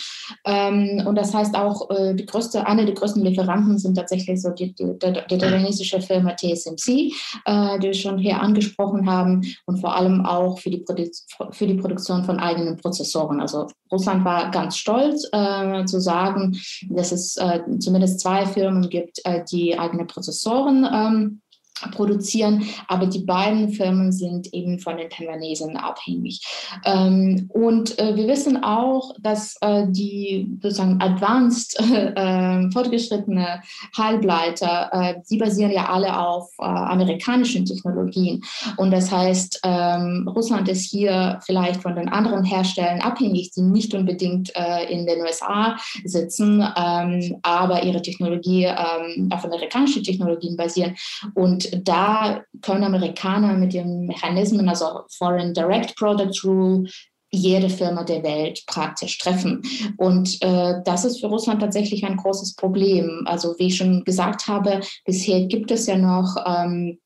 Ähm, 0.44 1.04
und 1.06 1.14
das 1.14 1.32
heißt 1.32 1.56
auch, 1.56 1.88
äh, 1.90 2.14
die 2.14 2.26
größte, 2.26 2.66
eine 2.66 2.84
der 2.84 2.96
größten 2.96 3.22
Lieferanten 3.22 3.78
sind 3.78 3.94
tatsächlich 3.94 4.42
so 4.42 4.50
die, 4.50 4.74
die, 4.74 4.98
die, 5.00 5.12
die 5.30 5.38
taiwanesische 5.38 6.00
Firma 6.00 6.34
TSMC, 6.34 7.12
äh, 7.44 7.78
die 7.78 7.86
wir 7.86 7.94
schon 7.94 8.18
hier 8.18 8.40
angesprochen 8.40 9.08
haben, 9.08 9.42
und 9.66 9.78
vor 9.78 9.94
allem 9.94 10.26
auch 10.26 10.58
für 10.58 10.70
die, 10.70 10.78
Produ 10.78 11.04
für 11.52 11.66
die 11.68 11.74
Produktion 11.74 12.24
von 12.24 12.40
eigenen 12.40 12.76
Prozessoren. 12.76 13.40
Also 13.40 13.68
Russland 13.92 14.24
war 14.24 14.50
ganz 14.50 14.76
stolz 14.76 15.28
äh, 15.30 15.84
zu 15.84 16.00
sagen, 16.00 16.58
dass 16.90 17.12
es 17.12 17.38
zumindest 17.78 18.15
zwei 18.16 18.46
Firmen 18.46 18.88
gibt, 18.88 19.20
äh, 19.24 19.44
die 19.50 19.78
eigene 19.78 20.04
Prozessoren 20.04 20.86
ähm, 20.92 21.42
produzieren, 21.92 22.64
aber 22.88 23.06
die 23.06 23.20
beiden 23.20 23.70
Firmen 23.70 24.12
sind 24.12 24.52
eben 24.52 24.78
von 24.78 24.96
den 24.96 25.10
Taiwanesen 25.10 25.76
abhängig. 25.76 26.40
Ähm, 26.84 27.50
und 27.52 27.98
äh, 27.98 28.16
wir 28.16 28.26
wissen 28.28 28.62
auch, 28.62 29.14
dass 29.20 29.56
äh, 29.60 29.84
die 29.88 30.48
sozusagen 30.62 31.00
advanced, 31.00 31.78
äh, 31.80 32.70
fortgeschrittene 32.70 33.62
Halbleiter, 33.96 34.90
äh, 34.92 35.14
die 35.28 35.36
basieren 35.36 35.72
ja 35.72 35.88
alle 35.88 36.18
auf 36.18 36.50
äh, 36.58 36.64
amerikanischen 36.64 37.64
Technologien. 37.64 38.42
Und 38.76 38.90
das 38.90 39.10
heißt, 39.10 39.60
ähm, 39.64 40.28
Russland 40.34 40.68
ist 40.68 40.90
hier 40.90 41.38
vielleicht 41.44 41.82
von 41.82 41.94
den 41.94 42.08
anderen 42.08 42.44
Herstellern 42.44 43.00
abhängig, 43.00 43.50
die 43.52 43.62
nicht 43.62 43.94
unbedingt 43.94 44.52
äh, 44.56 44.90
in 44.90 45.06
den 45.06 45.20
USA 45.20 45.76
sitzen, 46.04 46.64
ähm, 46.76 47.36
aber 47.42 47.82
ihre 47.82 48.02
Technologie 48.02 48.64
ähm, 48.64 49.28
auf 49.30 49.44
amerikanischen 49.44 50.02
Technologien 50.02 50.56
basieren. 50.56 50.96
Und 51.34 51.65
da 51.70 52.42
können 52.62 52.84
Amerikaner 52.84 53.54
mit 53.54 53.72
den 53.72 54.06
Mechanismen, 54.06 54.68
also 54.68 55.02
Foreign 55.16 55.54
Direct 55.54 55.96
Product 55.96 56.44
Rule, 56.44 56.88
jede 57.30 57.68
Firma 57.68 58.04
der 58.04 58.22
Welt 58.22 58.62
praktisch 58.66 59.18
treffen. 59.18 59.62
Und 59.96 60.40
äh, 60.42 60.74
das 60.84 61.04
ist 61.04 61.20
für 61.20 61.26
Russland 61.26 61.60
tatsächlich 61.60 62.04
ein 62.04 62.16
großes 62.16 62.54
Problem. 62.54 63.22
Also 63.26 63.54
wie 63.58 63.66
ich 63.66 63.76
schon 63.76 64.04
gesagt 64.04 64.46
habe, 64.46 64.80
bisher 65.04 65.46
gibt 65.46 65.70
es 65.70 65.86
ja 65.86 65.96
noch 65.96 66.36
ähm, 66.46 66.98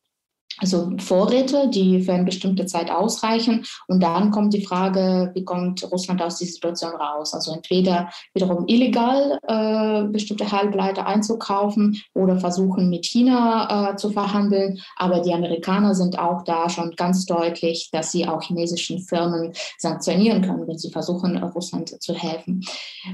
also 0.60 0.92
Vorräte, 0.98 1.68
die 1.68 2.02
für 2.02 2.12
eine 2.12 2.24
bestimmte 2.24 2.66
Zeit 2.66 2.90
ausreichen. 2.90 3.64
Und 3.88 4.02
dann 4.02 4.30
kommt 4.30 4.54
die 4.54 4.64
Frage, 4.64 5.30
wie 5.34 5.44
kommt 5.44 5.90
Russland 5.90 6.22
aus 6.22 6.36
dieser 6.36 6.52
Situation 6.52 6.94
raus? 6.94 7.34
Also 7.34 7.52
entweder 7.52 8.10
wiederum 8.34 8.66
illegal 8.68 9.38
äh, 9.46 10.04
bestimmte 10.12 10.50
Halbleiter 10.52 11.06
einzukaufen 11.06 12.00
oder 12.14 12.38
versuchen 12.38 12.90
mit 12.90 13.06
China 13.06 13.92
äh, 13.92 13.96
zu 13.96 14.10
verhandeln. 14.10 14.80
Aber 14.96 15.20
die 15.20 15.32
Amerikaner 15.32 15.94
sind 15.94 16.18
auch 16.18 16.44
da 16.44 16.68
schon 16.68 16.92
ganz 16.96 17.24
deutlich, 17.24 17.88
dass 17.92 18.12
sie 18.12 18.28
auch 18.28 18.42
chinesischen 18.42 19.00
Firmen 19.00 19.52
sanktionieren 19.78 20.42
können, 20.42 20.66
wenn 20.68 20.78
sie 20.78 20.90
versuchen, 20.90 21.42
Russland 21.42 22.02
zu 22.02 22.14
helfen. 22.14 22.64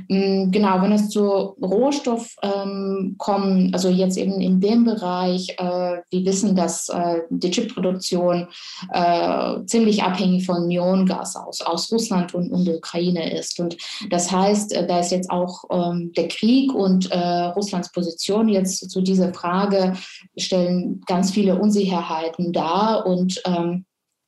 Mhm, 0.09 0.50
genau, 0.50 0.83
wenn 0.83 0.93
es 0.93 1.09
zu 1.09 1.23
Rohstoff 1.26 2.35
ähm, 2.43 3.15
kommen, 3.19 3.73
also 3.73 3.88
jetzt 3.88 4.17
eben 4.17 4.41
in 4.41 4.61
dem 4.61 4.85
Bereich, 4.85 5.55
äh, 5.59 5.99
wir 6.11 6.25
wissen, 6.25 6.57
dass 6.57 6.88
äh, 6.88 7.21
die 7.38 7.50
Chipproduktion 7.50 8.49
äh, 8.93 9.64
ziemlich 9.66 10.02
abhängig 10.02 10.47
von 10.47 10.66
Neongas 10.66 11.37
aus, 11.37 11.61
aus 11.61 11.90
Russland 11.93 12.35
und, 12.35 12.50
und 12.50 12.64
der 12.64 12.76
Ukraine 12.76 13.38
ist. 13.38 13.61
Und 13.61 13.76
das 14.11 14.31
heißt, 14.31 14.73
äh, 14.75 14.87
da 14.87 15.00
ist 15.00 15.12
jetzt 15.12 15.31
auch 15.31 15.64
ähm, 15.71 16.12
der 16.16 16.28
Krieg 16.28 16.73
und 16.75 17.11
äh, 17.11 17.19
Russlands 17.19 17.93
Position 17.93 18.49
jetzt 18.49 18.90
zu 18.90 19.00
dieser 19.00 19.33
Frage 19.33 19.95
stellen 20.37 21.00
ganz 21.07 21.31
viele 21.31 21.59
Unsicherheiten 21.59 22.52
dar 22.52 23.07
und 23.07 23.40
ähm, 23.45 23.85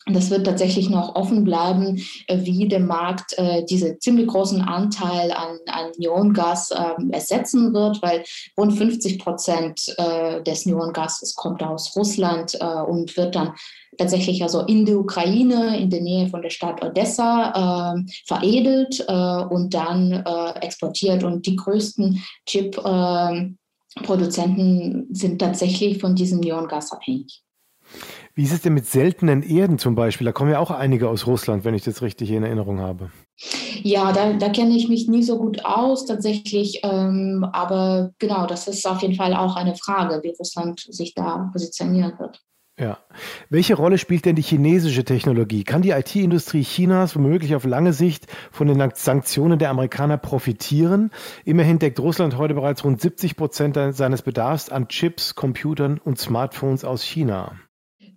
das 0.07 0.31
wird 0.31 0.47
tatsächlich 0.47 0.89
noch 0.89 1.17
offen 1.17 1.45
bleiben, 1.45 2.03
äh, 2.27 2.39
wie 2.43 2.67
der 2.69 2.81
Markt 2.81 3.39
äh, 3.39 3.65
diese 3.65 3.99
ziemlich 3.99 4.27
großen 4.27 4.63
Anteil 4.63 5.31
an, 5.33 5.59
an 5.67 5.91
Neongas 5.99 6.71
äh, 6.71 6.95
ersetzen 7.11 7.75
wird, 7.75 8.01
weil 8.03 8.25
rund 8.57 8.73
50 8.77 9.19
Prozent 9.19 9.95
äh, 9.99 10.43
des 10.43 10.65
Neongases 10.67 11.35
kommt 11.35 11.63
aus 11.63 11.95
Russland 11.97 12.57
äh, 12.61 12.65
und 12.65 13.17
wird 13.17 13.35
dann 13.35 13.55
tatsächlich 13.97 14.43
also 14.43 14.61
in 14.63 14.85
der 14.87 14.99
Ukraine, 14.99 15.79
in 15.79 15.91
der 15.91 16.01
Nähe 16.01 16.29
von 16.29 16.43
der 16.43 16.51
Stadt 16.51 16.85
Odessa 16.85 17.95
äh, 17.95 18.03
veredelt 18.27 19.01
und 19.09 19.75
dann 19.75 20.25
exportiert. 20.61 21.25
Und 21.25 21.47
die 21.47 21.57
größten 21.57 22.23
Chip-Produzenten 22.47 25.09
sind 25.11 25.41
tatsächlich 25.41 25.99
von 25.99 26.15
diesem 26.15 26.39
Neongas 26.39 26.93
abhängig. 26.93 27.43
Wie 28.35 28.45
ist 28.45 28.53
es 28.53 28.63
denn 28.63 28.75
mit 28.75 28.87
seltenen 28.87 29.43
Erden 29.43 29.79
zum 29.79 29.95
Beispiel? 29.95 30.25
Da 30.25 30.33
kommen 30.33 30.51
ja 30.51 30.61
auch 30.61 30.71
einige 30.71 31.09
aus 31.09 31.27
Russland, 31.27 31.65
wenn 31.65 31.75
ich 31.75 31.83
das 31.83 32.03
richtig 32.03 32.31
in 32.31 32.45
Erinnerung 32.45 32.79
habe. 32.81 33.11
Ja, 33.83 34.13
da, 34.13 34.33
da 34.33 34.49
kenne 34.49 34.77
ich 34.77 34.89
mich 34.89 35.09
nie 35.09 35.23
so 35.23 35.39
gut 35.39 35.65
aus 35.65 36.07
tatsächlich. 36.07 36.81
Ähm, 36.85 37.47
aber 37.53 38.13
genau, 38.19 38.47
das 38.47 38.69
ist 38.69 38.87
auf 38.87 39.03
jeden 39.03 39.15
Fall 39.15 39.35
auch 39.35 39.57
eine 39.57 39.75
Frage, 39.77 40.21
wie 40.23 40.35
Russland 40.39 40.87
sich 40.89 41.15
da 41.15 41.51
positionieren 41.53 42.19
wird. 42.19 42.41
Ja. 42.79 42.99
Welche 43.51 43.75
Rolle 43.75 43.99
spielt 43.99 44.25
denn 44.25 44.37
die 44.37 44.43
chinesische 44.43 45.05
Technologie? 45.05 45.65
Kann 45.65 45.83
die 45.83 45.91
IT-Industrie 45.91 46.63
Chinas 46.63 47.17
womöglich 47.17 47.57
auf 47.57 47.65
lange 47.65 47.93
Sicht 47.93 48.29
von 48.53 48.69
den 48.69 48.93
Sanktionen 48.95 49.59
der 49.59 49.71
Amerikaner 49.71 50.17
profitieren? 50.17 51.11
Immerhin 51.45 51.81
deckt 51.81 51.99
Russland 51.99 52.39
heute 52.39 52.55
bereits 52.55 52.85
rund 52.85 53.01
70 53.01 53.37
Prozent 53.37 53.77
seines 53.97 54.23
Bedarfs 54.23 54.71
an 54.71 54.87
Chips, 54.87 55.35
Computern 55.35 55.99
und 55.99 56.21
Smartphones 56.21 56.85
aus 56.85 57.03
China. 57.03 57.57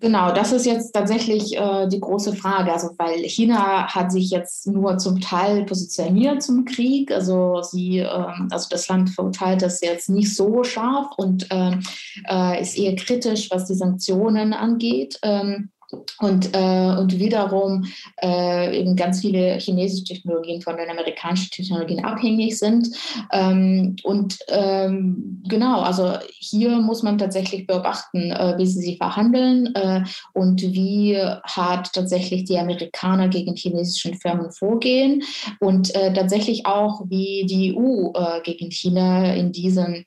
Genau, 0.02 0.32
das 0.32 0.52
ist 0.52 0.66
jetzt 0.66 0.94
tatsächlich 0.94 1.56
äh, 1.56 1.88
die 1.88 2.00
große 2.00 2.36
Frage. 2.36 2.74
Also, 2.74 2.90
weil 2.98 3.20
China 3.26 3.86
hat 3.86 4.12
sich 4.12 4.32
jetzt 4.32 4.66
nur 4.66 4.98
zum 4.98 5.22
Teil 5.22 5.64
positioniert 5.66 6.42
zum 6.42 6.66
Krieg. 6.66 7.12
Also, 7.12 7.62
sie, 7.62 8.00
äh, 8.00 8.28
also 8.50 8.68
das 8.72 8.88
Land 8.88 9.12
verurteilt 9.12 9.62
das 9.62 9.80
jetzt 9.82 10.10
nicht 10.10 10.36
so 10.36 10.64
scharf 10.64 11.12
und 11.18 11.46
ähm, 11.52 11.84
äh, 12.28 12.60
ist 12.60 12.80
eher 12.80 12.96
kritisch, 12.96 13.52
was 13.52 13.68
die 13.68 13.76
Sanktionen 13.76 14.54
angeht. 14.54 15.20
Ähm, 15.22 15.70
und, 16.20 16.56
äh, 16.56 16.96
und 16.98 17.18
wiederum 17.18 17.86
äh, 18.22 18.80
eben 18.80 18.96
ganz 18.96 19.22
viele 19.22 19.58
chinesische 19.60 20.04
Technologien 20.06 20.62
von 20.62 20.78
den 20.78 20.90
amerikanischen 20.90 21.52
Technologien 21.52 22.04
abhängig 22.04 22.58
sind. 22.58 22.90
Ähm, 23.32 23.96
und 24.04 24.40
ähm, 24.50 25.44
genau, 25.48 25.82
also 25.82 26.14
hier 26.30 26.78
muss 26.78 27.04
man 27.04 27.18
tatsächlich 27.18 27.68
beobachten, 27.68 28.32
äh, 28.32 28.56
wie 28.58 28.68
sie 28.68 28.82
sich 28.82 28.98
verhandeln 28.98 29.74
äh, 29.76 30.04
und 30.34 30.62
wie 30.62 31.18
hart 31.18 31.94
tatsächlich 31.94 32.46
die 32.46 32.58
Amerikaner 32.58 33.28
gegen 33.28 33.56
chinesischen 33.56 34.16
Firmen 34.16 34.52
vorgehen 34.52 35.24
und 35.60 35.94
äh, 35.96 36.14
tatsächlich 36.14 36.66
auch, 36.66 37.02
wie 37.10 37.46
die 37.48 37.76
EU 37.76 38.12
äh, 38.14 38.42
gegen 38.44 38.72
China 38.72 39.34
in 39.34 39.52
diesen 39.52 40.06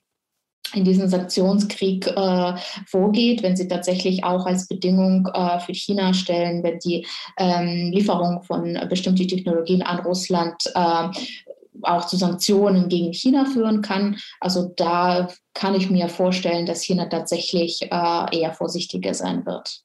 in 0.73 0.85
diesem 0.85 1.09
Sanktionskrieg 1.09 2.06
äh, 2.06 2.54
vorgeht, 2.87 3.42
wenn 3.42 3.56
sie 3.56 3.68
tatsächlich 3.68 4.25
auch 4.25 4.47
als 4.47 4.66
Bedingung 4.66 5.28
äh, 5.33 5.61
für 5.61 5.75
China 5.75 6.14
stellen, 6.14 6.62
wenn 6.62 6.78
die 6.78 7.06
ähm, 7.38 7.92
Lieferung 7.92 8.42
von 8.42 8.78
bestimmten 8.88 9.28
Technologien 9.28 9.83
an 9.83 10.00
Russland 10.00 10.56
äh, 10.75 11.09
auch 11.83 12.06
zu 12.06 12.16
Sanktionen 12.16 12.88
gegen 12.88 13.12
China 13.12 13.44
führen 13.44 13.83
kann. 13.83 14.16
Also 14.40 14.73
da 14.76 15.28
kann 15.54 15.75
ich 15.75 15.90
mir 15.90 16.09
vorstellen, 16.09 16.66
dass 16.66 16.83
China 16.83 17.06
tatsächlich 17.06 17.83
äh, 17.83 18.38
eher 18.38 18.52
vorsichtiger 18.52 19.14
sein 19.14 19.44
wird. 19.44 19.85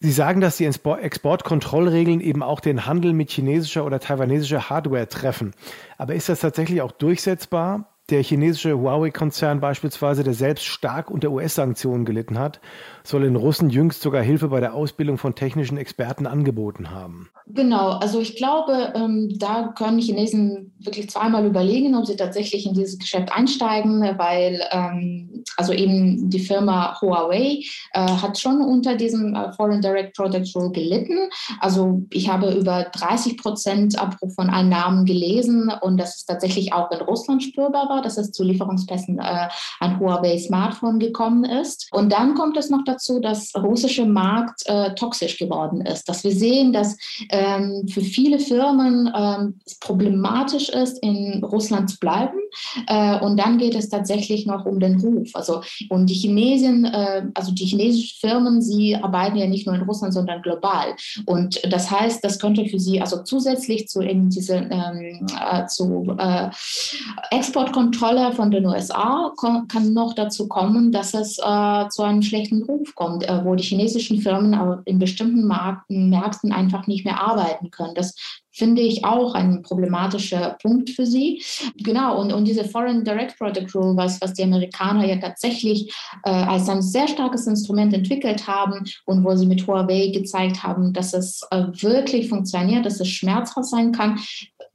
Sie 0.00 0.10
sagen, 0.10 0.40
dass 0.40 0.56
die 0.56 0.64
Exportkontrollregeln 0.64 2.20
eben 2.20 2.42
auch 2.42 2.58
den 2.58 2.86
Handel 2.86 3.12
mit 3.12 3.30
chinesischer 3.30 3.84
oder 3.84 4.00
taiwanesischer 4.00 4.68
Hardware 4.68 5.06
treffen. 5.08 5.52
Aber 5.96 6.14
ist 6.14 6.28
das 6.28 6.40
tatsächlich 6.40 6.82
auch 6.82 6.90
durchsetzbar? 6.90 7.91
Der 8.10 8.22
chinesische 8.22 8.76
Huawei-Konzern 8.78 9.60
beispielsweise, 9.60 10.24
der 10.24 10.34
selbst 10.34 10.64
stark 10.64 11.10
unter 11.10 11.30
US-Sanktionen 11.30 12.04
gelitten 12.04 12.38
hat, 12.38 12.60
soll 13.04 13.22
den 13.22 13.36
Russen 13.36 13.70
jüngst 13.70 14.02
sogar 14.02 14.22
Hilfe 14.22 14.48
bei 14.48 14.60
der 14.60 14.74
Ausbildung 14.74 15.18
von 15.18 15.34
technischen 15.34 15.76
Experten 15.76 16.26
angeboten 16.26 16.90
haben. 16.90 17.30
Genau, 17.46 17.90
also 17.90 18.20
ich 18.20 18.36
glaube, 18.36 18.92
ähm, 18.94 19.36
da 19.38 19.72
können 19.76 19.98
Chinesen 19.98 20.72
wirklich 20.78 21.10
zweimal 21.10 21.44
überlegen, 21.44 21.94
ob 21.94 22.06
sie 22.06 22.16
tatsächlich 22.16 22.66
in 22.66 22.74
dieses 22.74 22.98
Geschäft 22.98 23.32
einsteigen, 23.32 24.00
weil 24.16 24.62
ähm, 24.70 25.44
also 25.56 25.72
eben 25.72 26.30
die 26.30 26.38
Firma 26.38 26.98
Huawei 27.00 27.62
äh, 27.92 28.00
hat 28.00 28.38
schon 28.38 28.60
unter 28.60 28.94
diesem 28.94 29.34
äh, 29.34 29.52
Foreign 29.52 29.80
Direct 29.80 30.16
Product 30.16 30.44
Rule 30.54 30.70
gelitten. 30.70 31.18
Also 31.60 32.02
ich 32.10 32.28
habe 32.28 32.52
über 32.52 32.84
30 32.84 33.36
Prozent 33.36 33.98
Abbruch 33.98 34.32
von 34.34 34.48
Einnahmen 34.48 35.04
gelesen 35.04 35.70
und 35.80 35.98
das 35.98 36.16
ist 36.16 36.26
tatsächlich 36.26 36.72
auch 36.72 36.90
in 36.90 37.00
Russland 37.00 37.42
spürbar 37.42 37.88
war, 37.88 38.02
dass 38.02 38.18
es 38.18 38.32
zu 38.32 38.44
Lieferungspässen 38.44 39.18
äh, 39.18 39.48
ein 39.80 39.98
Huawei 39.98 40.38
Smartphone 40.38 40.98
gekommen 40.98 41.44
ist. 41.44 41.88
Und 41.92 42.12
dann 42.12 42.34
kommt 42.34 42.56
es 42.56 42.70
noch 42.70 42.84
dazu, 42.84 42.91
dass 43.20 43.52
der 43.52 43.62
russische 43.62 44.04
Markt 44.04 44.62
äh, 44.66 44.94
toxisch 44.94 45.38
geworden 45.38 45.80
ist, 45.80 46.08
dass 46.08 46.24
wir 46.24 46.32
sehen, 46.32 46.72
dass 46.72 46.96
ähm, 47.30 47.86
für 47.88 48.02
viele 48.02 48.38
Firmen 48.38 49.10
ähm, 49.14 49.60
es 49.66 49.78
problematisch 49.78 50.68
ist, 50.68 51.02
in 51.02 51.42
Russland 51.44 51.90
zu 51.90 51.98
bleiben. 51.98 52.38
Äh, 52.86 53.18
und 53.20 53.38
dann 53.38 53.58
geht 53.58 53.74
es 53.74 53.88
tatsächlich 53.88 54.46
noch 54.46 54.66
um 54.66 54.78
den 54.78 55.00
Ruf. 55.00 55.30
Also 55.34 55.62
und 55.88 56.06
die 56.06 56.14
Chinesen, 56.14 56.84
äh, 56.84 57.24
also 57.34 57.52
die 57.52 57.64
chinesischen 57.64 58.18
Firmen, 58.20 58.60
sie 58.60 58.96
arbeiten 58.96 59.36
ja 59.36 59.46
nicht 59.46 59.66
nur 59.66 59.74
in 59.74 59.82
Russland, 59.82 60.12
sondern 60.14 60.42
global. 60.42 60.94
Und 61.26 61.60
das 61.72 61.90
heißt, 61.90 62.22
das 62.22 62.38
könnte 62.38 62.66
für 62.66 62.78
sie 62.78 63.00
also 63.00 63.22
zusätzlich 63.22 63.88
zu 63.88 64.02
eben 64.02 64.28
diese 64.28 64.56
ähm, 64.56 65.26
äh, 65.40 65.66
zu 65.66 66.14
äh, 66.18 66.50
Exportkontrollen 67.30 68.02
Kontrolle 68.02 68.32
von 68.32 68.50
den 68.50 68.66
USA 68.66 69.32
kann 69.38 69.92
noch 69.92 70.14
dazu 70.14 70.48
kommen, 70.48 70.92
dass 70.92 71.14
es 71.14 71.38
äh, 71.38 71.88
zu 71.88 72.02
einem 72.02 72.22
schlechten 72.22 72.62
Ruf 72.62 72.81
kommt, 72.94 73.28
äh, 73.28 73.44
wo 73.44 73.54
die 73.54 73.64
chinesischen 73.64 74.20
Firmen 74.20 74.82
in 74.84 74.98
bestimmten 74.98 75.46
Markten, 75.46 76.10
Märkten 76.10 76.52
einfach 76.52 76.86
nicht 76.86 77.04
mehr 77.04 77.20
arbeiten 77.20 77.70
können. 77.70 77.94
Das 77.94 78.14
finde 78.52 78.82
ich 78.82 79.04
auch 79.04 79.34
ein 79.34 79.62
problematischer 79.62 80.56
Punkt 80.60 80.90
für 80.90 81.06
sie. 81.06 81.42
Genau, 81.76 82.20
und, 82.20 82.32
und 82.32 82.44
diese 82.44 82.64
Foreign 82.64 83.02
Direct 83.02 83.38
Product 83.38 83.66
Rule, 83.74 83.96
was, 83.96 84.20
was 84.20 84.34
die 84.34 84.42
Amerikaner 84.42 85.06
ja 85.06 85.16
tatsächlich 85.16 85.92
äh, 86.24 86.30
als 86.30 86.68
ein 86.68 86.82
sehr 86.82 87.08
starkes 87.08 87.46
Instrument 87.46 87.94
entwickelt 87.94 88.46
haben 88.46 88.84
und 89.06 89.24
wo 89.24 89.34
sie 89.34 89.46
mit 89.46 89.66
Huawei 89.66 90.08
gezeigt 90.12 90.62
haben, 90.62 90.92
dass 90.92 91.14
es 91.14 91.40
äh, 91.50 91.64
wirklich 91.80 92.28
funktioniert, 92.28 92.84
dass 92.84 93.00
es 93.00 93.08
schmerzhaft 93.08 93.68
sein 93.68 93.92
kann, 93.92 94.20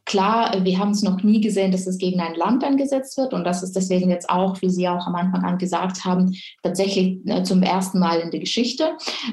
Klar, 0.08 0.64
wir 0.64 0.80
haben 0.80 0.92
es 0.92 1.04
noch 1.04 1.22
nie 1.22 1.42
gesehen, 1.42 1.74
dass 1.74 1.86
es 1.86 1.98
gegen 1.98 2.22
ein 2.22 2.36
Land 2.36 2.64
eingesetzt 2.64 3.18
wird 3.18 3.34
und 3.34 3.44
das 3.44 3.62
ist 3.62 3.76
deswegen 3.76 4.10
jetzt 4.10 4.30
auch, 4.30 4.62
wie 4.62 4.70
Sie 4.70 4.88
auch 4.88 5.06
am 5.06 5.16
Anfang 5.16 5.44
an 5.44 5.58
gesagt 5.58 6.06
haben, 6.06 6.34
tatsächlich 6.64 7.20
äh, 7.26 7.44
zum 7.44 7.62
ersten 7.62 8.00
Mal 8.00 8.22
in 8.22 8.32
der 8.32 8.40
Geschichte. 8.40 8.92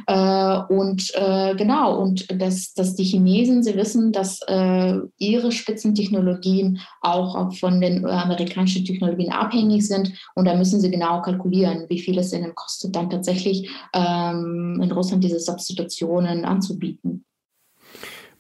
Äh, 0.09 0.59
und 0.69 1.13
äh, 1.15 1.55
genau, 1.55 1.97
und 2.01 2.27
dass, 2.43 2.75
dass 2.75 2.97
die 2.97 3.05
Chinesen, 3.05 3.63
sie 3.63 3.77
wissen, 3.77 4.11
dass 4.11 4.41
ihre 5.19 5.53
Spitzentechnologien 5.53 6.81
auch 7.03 7.55
von 7.55 7.81
den 7.81 8.05
amerikanischen 8.05 8.85
Technologien 8.85 9.31
abhängig 9.31 9.87
sind 9.87 10.13
und 10.35 10.47
da 10.47 10.57
müssen 10.57 10.81
sie 10.81 10.91
genau 10.91 11.23
kalkulieren, 11.23 11.87
wie 11.89 12.01
viel 12.01 12.19
es 12.19 12.33
ihnen 12.33 12.55
kostet, 12.55 12.97
dann 12.97 13.11
tatsächlich 13.11 13.71
ähm, 13.93 14.81
in 14.83 14.91
Russland 14.91 15.23
diese 15.23 15.39
Substitutionen 15.39 16.45
anzubieten. 16.45 17.25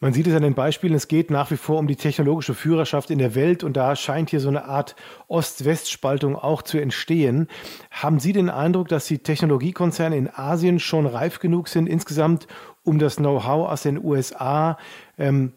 Man 0.05 0.13
sieht 0.13 0.27
es 0.27 0.35
an 0.35 0.43
den 0.43 0.53
Beispielen, 0.53 0.93
es 0.93 1.09
geht 1.09 1.31
nach 1.31 1.51
wie 1.51 1.57
vor 1.57 1.79
um 1.79 1.87
die 1.87 1.97
technologische 1.97 2.53
Führerschaft 2.53 3.09
in 3.09 3.19
der 3.19 3.35
Welt 3.35 3.65
und 3.65 3.75
da 3.75 3.97
scheint 3.97 4.29
hier 4.29 4.41
so 4.41 4.51
eine 4.51 4.67
Art 4.67 4.97
Ost-West-Spaltung 5.29 6.37
auch 6.37 6.61
zu 6.61 6.77
entstehen. 6.77 7.49
Haben 7.91 8.21
Sie 8.21 8.35
den 8.35 8.51
Eindruck, 8.51 8.89
dass 8.89 9.07
die 9.07 9.21
Technologiekonzerne 9.21 10.15
in 10.15 10.29
Asien 10.29 10.79
schon 10.79 11.07
reif 11.07 11.39
genug 11.39 11.69
sind 11.69 11.87
insgesamt, 11.87 12.47
um 12.83 12.99
das 12.99 13.17
Know-how 13.17 13.71
aus 13.71 13.85
den 13.85 14.05
USA, 14.05 14.77
ähm, 15.17 15.55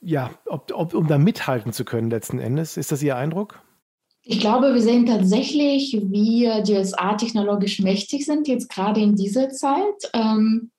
ja, 0.00 0.30
ob, 0.46 0.72
ob, 0.74 0.94
um 0.94 1.06
da 1.06 1.18
mithalten 1.18 1.74
zu 1.74 1.84
können 1.84 2.08
letzten 2.08 2.38
Endes? 2.38 2.78
Ist 2.78 2.92
das 2.92 3.02
Ihr 3.02 3.18
Eindruck? 3.18 3.60
Ich 4.22 4.40
glaube, 4.40 4.72
wir 4.72 4.80
sehen 4.80 5.04
tatsächlich, 5.04 5.92
wie 5.92 6.48
die 6.66 6.72
USA 6.72 7.16
technologisch 7.16 7.80
mächtig 7.80 8.24
sind, 8.24 8.48
jetzt 8.48 8.70
gerade 8.70 9.02
in 9.02 9.14
dieser 9.14 9.50
Zeit. 9.50 10.10
Ähm, 10.14 10.70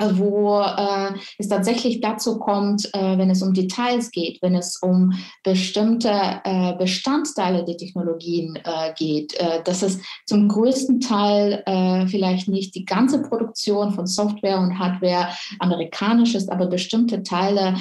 wo 0.00 0.60
äh, 0.60 1.12
es 1.38 1.48
tatsächlich 1.48 2.00
dazu 2.00 2.38
kommt, 2.38 2.86
äh, 2.94 3.18
wenn 3.18 3.30
es 3.30 3.42
um 3.42 3.52
Details 3.52 4.10
geht, 4.10 4.40
wenn 4.42 4.54
es 4.54 4.76
um 4.76 5.12
bestimmte 5.42 6.10
äh, 6.44 6.74
Bestandteile 6.76 7.64
der 7.64 7.76
Technologien 7.76 8.56
äh, 8.56 8.92
geht, 8.96 9.34
äh, 9.34 9.62
dass 9.62 9.82
es 9.82 10.00
zum 10.26 10.48
größten 10.48 11.00
Teil 11.00 11.62
äh, 11.66 12.06
vielleicht 12.06 12.48
nicht 12.48 12.74
die 12.74 12.84
ganze 12.84 13.22
Produktion 13.22 13.92
von 13.92 14.06
Software 14.06 14.58
und 14.58 14.78
Hardware 14.78 15.28
amerikanisch 15.60 16.34
ist, 16.34 16.50
aber 16.50 16.66
bestimmte 16.66 17.22
Teile 17.22 17.76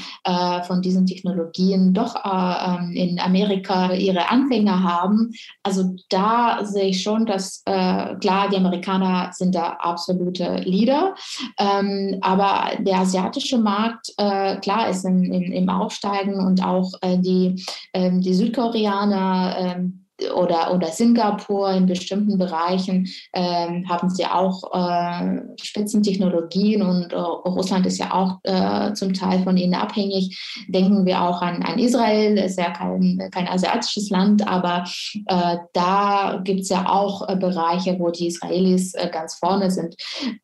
von 0.67 0.81
diesen 0.81 1.05
Technologien 1.05 1.93
doch 1.93 2.15
ähm, 2.25 2.91
in 2.93 3.19
Amerika 3.19 3.93
ihre 3.93 4.29
Anfänger 4.29 4.83
haben. 4.83 5.31
Also 5.63 5.95
da 6.09 6.63
sehe 6.63 6.89
ich 6.89 7.01
schon, 7.01 7.25
dass 7.25 7.63
klar, 7.63 8.49
die 8.49 8.57
Amerikaner 8.57 9.31
sind 9.33 9.55
da 9.55 9.77
absolute 9.79 10.55
Leader. 10.65 11.15
Ähm, 11.59 12.02
aber 12.21 12.71
der 12.79 12.99
asiatische 12.99 13.57
Markt, 13.57 14.13
äh, 14.17 14.57
klar, 14.57 14.89
ist 14.89 15.05
in, 15.05 15.23
in, 15.31 15.51
im 15.51 15.69
Aufsteigen 15.69 16.35
und 16.35 16.63
auch 16.63 16.91
äh, 17.01 17.17
die, 17.17 17.63
äh, 17.93 18.11
die 18.13 18.33
Südkoreaner 18.33 19.55
ähm, 19.57 20.03
oder, 20.35 20.73
oder 20.73 20.87
Singapur 20.87 21.71
in 21.71 21.85
bestimmten 21.85 22.37
Bereichen 22.37 23.07
ähm, 23.33 23.87
haben 23.89 24.09
sie 24.09 24.25
auch 24.25 24.63
äh, 24.73 25.41
Spitzentechnologien 25.61 26.81
und 26.81 27.13
äh, 27.13 27.15
Russland 27.15 27.85
ist 27.85 27.97
ja 27.97 28.13
auch 28.13 28.39
äh, 28.43 28.93
zum 28.93 29.13
Teil 29.13 29.43
von 29.43 29.57
ihnen 29.57 29.73
abhängig. 29.73 30.65
Denken 30.67 31.05
wir 31.05 31.21
auch 31.21 31.41
an, 31.41 31.63
an 31.63 31.79
Israel, 31.79 32.37
ist 32.37 32.59
ja 32.59 32.71
kein, 32.71 33.29
kein 33.31 33.47
asiatisches 33.47 34.09
Land, 34.09 34.47
aber 34.47 34.85
äh, 35.27 35.57
da 35.73 36.41
gibt 36.43 36.61
es 36.61 36.69
ja 36.69 36.87
auch 36.87 37.27
äh, 37.27 37.35
Bereiche, 37.35 37.97
wo 37.99 38.09
die 38.09 38.27
Israelis 38.27 38.93
äh, 38.93 39.09
ganz 39.11 39.35
vorne 39.35 39.71
sind. 39.71 39.95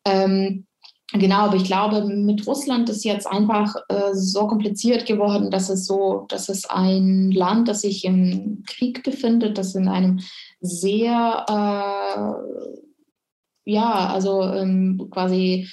Ähm, 0.04 0.66
Genau, 1.12 1.46
aber 1.46 1.56
ich 1.56 1.64
glaube, 1.64 2.04
mit 2.04 2.46
Russland 2.46 2.88
ist 2.88 3.04
jetzt 3.04 3.26
einfach 3.26 3.74
äh, 3.88 4.14
so 4.14 4.46
kompliziert 4.46 5.06
geworden, 5.06 5.50
dass 5.50 5.68
es 5.68 5.84
so, 5.86 6.26
dass 6.28 6.48
es 6.48 6.66
ein 6.66 7.32
Land, 7.32 7.66
das 7.66 7.80
sich 7.80 8.04
im 8.04 8.62
Krieg 8.68 9.02
befindet, 9.02 9.58
das 9.58 9.74
in 9.74 9.88
einem 9.88 10.20
sehr, 10.60 11.44
äh, 11.48 12.30
ja, 13.72 14.08
also 14.08 14.42
ähm, 14.42 15.08
quasi 15.10 15.68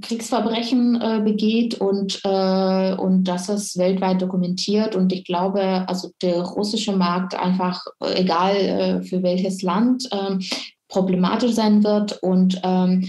Kriegsverbrechen 0.00 1.00
äh, 1.00 1.20
begeht 1.24 1.80
und, 1.80 2.20
äh, 2.24 2.94
und 2.94 3.24
das 3.24 3.48
ist 3.48 3.78
weltweit 3.78 4.20
dokumentiert. 4.20 4.96
Und 4.96 5.12
ich 5.12 5.24
glaube, 5.24 5.88
also 5.88 6.10
der 6.22 6.40
russische 6.40 6.96
Markt 6.96 7.34
einfach, 7.34 7.84
äh, 8.00 8.20
egal 8.20 8.56
äh, 8.56 9.02
für 9.02 9.22
welches 9.22 9.62
Land, 9.62 10.08
ähm, 10.12 10.40
problematisch 10.88 11.52
sein 11.52 11.84
wird 11.84 12.22
und 12.22 12.60
ähm, 12.62 13.08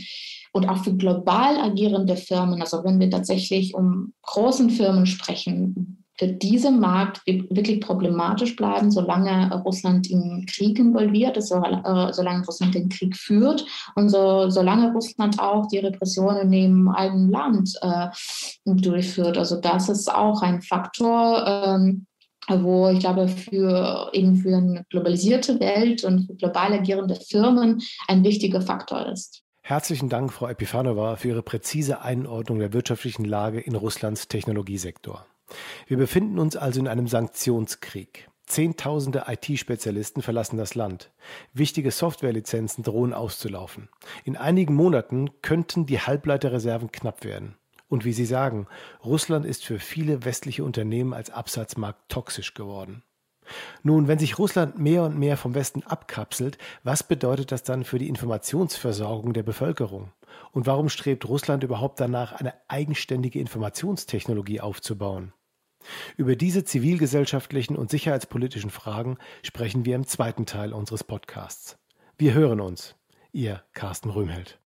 und 0.53 0.67
auch 0.67 0.83
für 0.83 0.95
global 0.95 1.57
agierende 1.59 2.15
Firmen, 2.15 2.61
also 2.61 2.83
wenn 2.83 2.99
wir 2.99 3.09
tatsächlich 3.09 3.73
um 3.73 4.13
großen 4.23 4.69
Firmen 4.69 5.05
sprechen, 5.05 6.03
wird 6.19 6.41
dieser 6.41 6.71
Markt 6.71 7.21
wirklich 7.25 7.81
problematisch 7.81 8.55
bleiben, 8.55 8.91
solange 8.91 9.53
Russland 9.63 10.09
im 10.09 10.45
Krieg 10.47 10.79
involviert 10.79 11.37
ist, 11.37 11.51
äh, 11.51 12.13
solange 12.13 12.45
Russland 12.45 12.75
den 12.75 12.89
Krieg 12.89 13.15
führt 13.15 13.65
und 13.95 14.09
so, 14.09 14.49
solange 14.49 14.91
Russland 14.93 15.39
auch 15.39 15.67
die 15.67 15.79
Repressionen 15.79 16.51
im 16.53 16.89
eigenen 16.89 17.29
Land 17.29 17.73
äh, 17.81 18.07
durchführt. 18.65 19.37
Also 19.37 19.61
das 19.61 19.89
ist 19.89 20.13
auch 20.13 20.41
ein 20.41 20.61
Faktor, 20.61 21.45
ähm, 21.45 22.07
wo 22.49 22.89
ich 22.89 22.99
glaube, 22.99 23.27
für 23.27 24.09
eben 24.13 24.37
für 24.37 24.55
eine 24.55 24.85
globalisierte 24.89 25.59
Welt 25.59 26.03
und 26.03 26.39
global 26.39 26.73
agierende 26.73 27.15
Firmen 27.15 27.81
ein 28.07 28.23
wichtiger 28.23 28.61
Faktor 28.61 29.05
ist. 29.07 29.43
Herzlichen 29.67 30.07
Dank, 30.07 30.31
Frau 30.31 30.47
Epifanova, 30.47 31.17
für 31.17 31.27
Ihre 31.27 31.43
präzise 31.43 32.01
Einordnung 32.01 32.59
der 32.59 32.71
wirtschaftlichen 32.71 33.25
Lage 33.25 33.59
in 33.59 33.75
Russlands 33.75 34.29
Technologiesektor. 34.29 35.25
Wir 35.87 35.97
befinden 35.97 36.39
uns 36.39 36.55
also 36.55 36.79
in 36.79 36.87
einem 36.87 37.09
Sanktionskrieg. 37.09 38.29
Zehntausende 38.45 39.25
IT-Spezialisten 39.27 40.21
verlassen 40.21 40.55
das 40.55 40.75
Land. 40.75 41.11
Wichtige 41.51 41.91
Softwarelizenzen 41.91 42.85
drohen 42.85 43.11
auszulaufen. 43.11 43.89
In 44.23 44.37
einigen 44.37 44.73
Monaten 44.73 45.31
könnten 45.41 45.85
die 45.85 45.99
Halbleiterreserven 45.99 46.93
knapp 46.93 47.25
werden. 47.25 47.57
Und 47.89 48.05
wie 48.05 48.13
Sie 48.13 48.25
sagen, 48.25 48.67
Russland 49.03 49.45
ist 49.45 49.65
für 49.65 49.79
viele 49.79 50.23
westliche 50.23 50.63
Unternehmen 50.63 51.13
als 51.13 51.29
Absatzmarkt 51.29 52.07
toxisch 52.07 52.53
geworden. 52.53 53.03
Nun, 53.83 54.07
wenn 54.07 54.19
sich 54.19 54.39
Russland 54.39 54.77
mehr 54.77 55.03
und 55.03 55.17
mehr 55.17 55.37
vom 55.37 55.55
Westen 55.55 55.83
abkapselt, 55.83 56.57
was 56.83 57.03
bedeutet 57.03 57.51
das 57.51 57.63
dann 57.63 57.83
für 57.83 57.99
die 57.99 58.09
Informationsversorgung 58.09 59.33
der 59.33 59.43
Bevölkerung? 59.43 60.11
Und 60.51 60.65
warum 60.65 60.89
strebt 60.89 61.27
Russland 61.27 61.63
überhaupt 61.63 61.99
danach, 61.99 62.33
eine 62.33 62.53
eigenständige 62.67 63.39
Informationstechnologie 63.39 64.61
aufzubauen? 64.61 65.33
Über 66.17 66.35
diese 66.35 66.63
zivilgesellschaftlichen 66.63 67.75
und 67.75 67.89
sicherheitspolitischen 67.89 68.69
Fragen 68.69 69.17
sprechen 69.43 69.85
wir 69.85 69.95
im 69.95 70.05
zweiten 70.05 70.45
Teil 70.45 70.73
unseres 70.73 71.03
Podcasts. 71.03 71.77
Wir 72.17 72.33
hören 72.33 72.59
uns. 72.59 72.95
Ihr 73.31 73.63
Carsten 73.73 74.09
Röhmheld. 74.09 74.59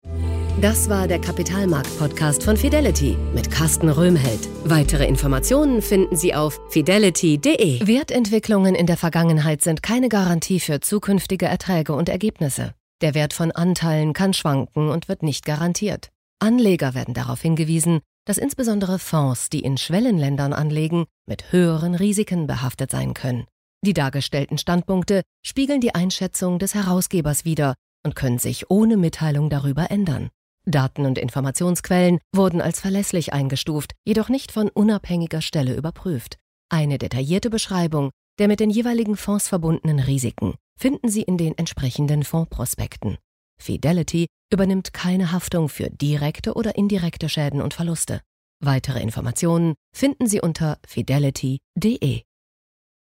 Das 0.60 0.90
war 0.90 1.08
der 1.08 1.20
Kapitalmarkt-Podcast 1.20 2.44
von 2.44 2.58
Fidelity 2.58 3.18
mit 3.34 3.50
Carsten 3.50 3.90
Röhmheld. 3.90 4.50
Weitere 4.66 5.08
Informationen 5.08 5.82
finden 5.82 6.16
Sie 6.16 6.36
auf 6.36 6.60
fidelity.de. 6.70 7.88
Wertentwicklungen 7.88 8.76
in 8.76 8.86
der 8.86 8.98
Vergangenheit 8.98 9.62
sind 9.62 9.82
keine 9.82 10.10
Garantie 10.10 10.60
für 10.60 10.82
zukünftige 10.82 11.46
Erträge 11.46 11.94
und 11.94 12.10
Ergebnisse. 12.10 12.76
Der 13.02 13.16
Wert 13.16 13.34
von 13.34 13.52
Anteilen 13.52 14.14
kann 14.14 14.34
schwanken 14.34 14.90
und 14.90 15.08
wird 15.08 15.24
nicht 15.24 15.46
garantiert. 15.46 16.10
Anleger 16.40 16.94
werden 16.94 17.14
darauf 17.14 17.42
hingewiesen, 17.42 18.02
dass 18.26 18.38
insbesondere 18.38 19.00
Fonds, 19.00 19.50
die 19.50 19.62
in 19.62 19.78
Schwellenländern 19.78 20.54
anlegen, 20.54 21.06
mit 21.26 21.52
höheren 21.52 21.96
Risiken 21.96 22.46
behaftet 22.46 22.92
sein 22.92 23.14
können. 23.14 23.46
Die 23.84 23.94
dargestellten 23.94 24.58
Standpunkte 24.58 25.22
spiegeln 25.44 25.82
die 25.82 25.96
Einschätzung 25.96 26.60
des 26.60 26.76
Herausgebers 26.76 27.46
wider 27.46 27.74
und 28.04 28.16
können 28.16 28.38
sich 28.38 28.70
ohne 28.70 28.98
Mitteilung 28.98 29.50
darüber 29.50 29.90
ändern. 29.90 30.30
Daten 30.72 31.06
und 31.06 31.18
Informationsquellen 31.18 32.20
wurden 32.36 32.62
als 32.62 32.80
verlässlich 32.80 33.34
eingestuft, 33.34 33.94
jedoch 34.06 34.30
nicht 34.30 34.52
von 34.52 34.70
unabhängiger 34.70 35.42
Stelle 35.42 35.76
überprüft. 35.76 36.38
Eine 36.70 36.98
detaillierte 36.98 37.50
Beschreibung 37.50 38.12
der 38.42 38.48
mit 38.48 38.60
den 38.60 38.72
jeweiligen 38.72 39.18
Fonds 39.18 39.48
verbundenen 39.48 40.00
Risiken 40.00 40.56
finden 40.76 41.10
Sie 41.10 41.22
in 41.22 41.38
den 41.38 41.56
entsprechenden 41.58 42.24
Fondsprospekten. 42.24 43.18
Fidelity 43.62 44.26
übernimmt 44.52 44.94
keine 44.94 45.32
Haftung 45.32 45.70
für 45.70 45.92
direkte 45.92 46.56
oder 46.56 46.76
indirekte 46.76 47.30
Schäden 47.30 47.62
und 47.62 47.76
Verluste. 47.76 48.22
Weitere 48.64 49.00
Informationen 49.00 49.76
finden 49.96 50.26
Sie 50.28 50.42
unter 50.42 50.80
fidelity.de. 50.88 52.22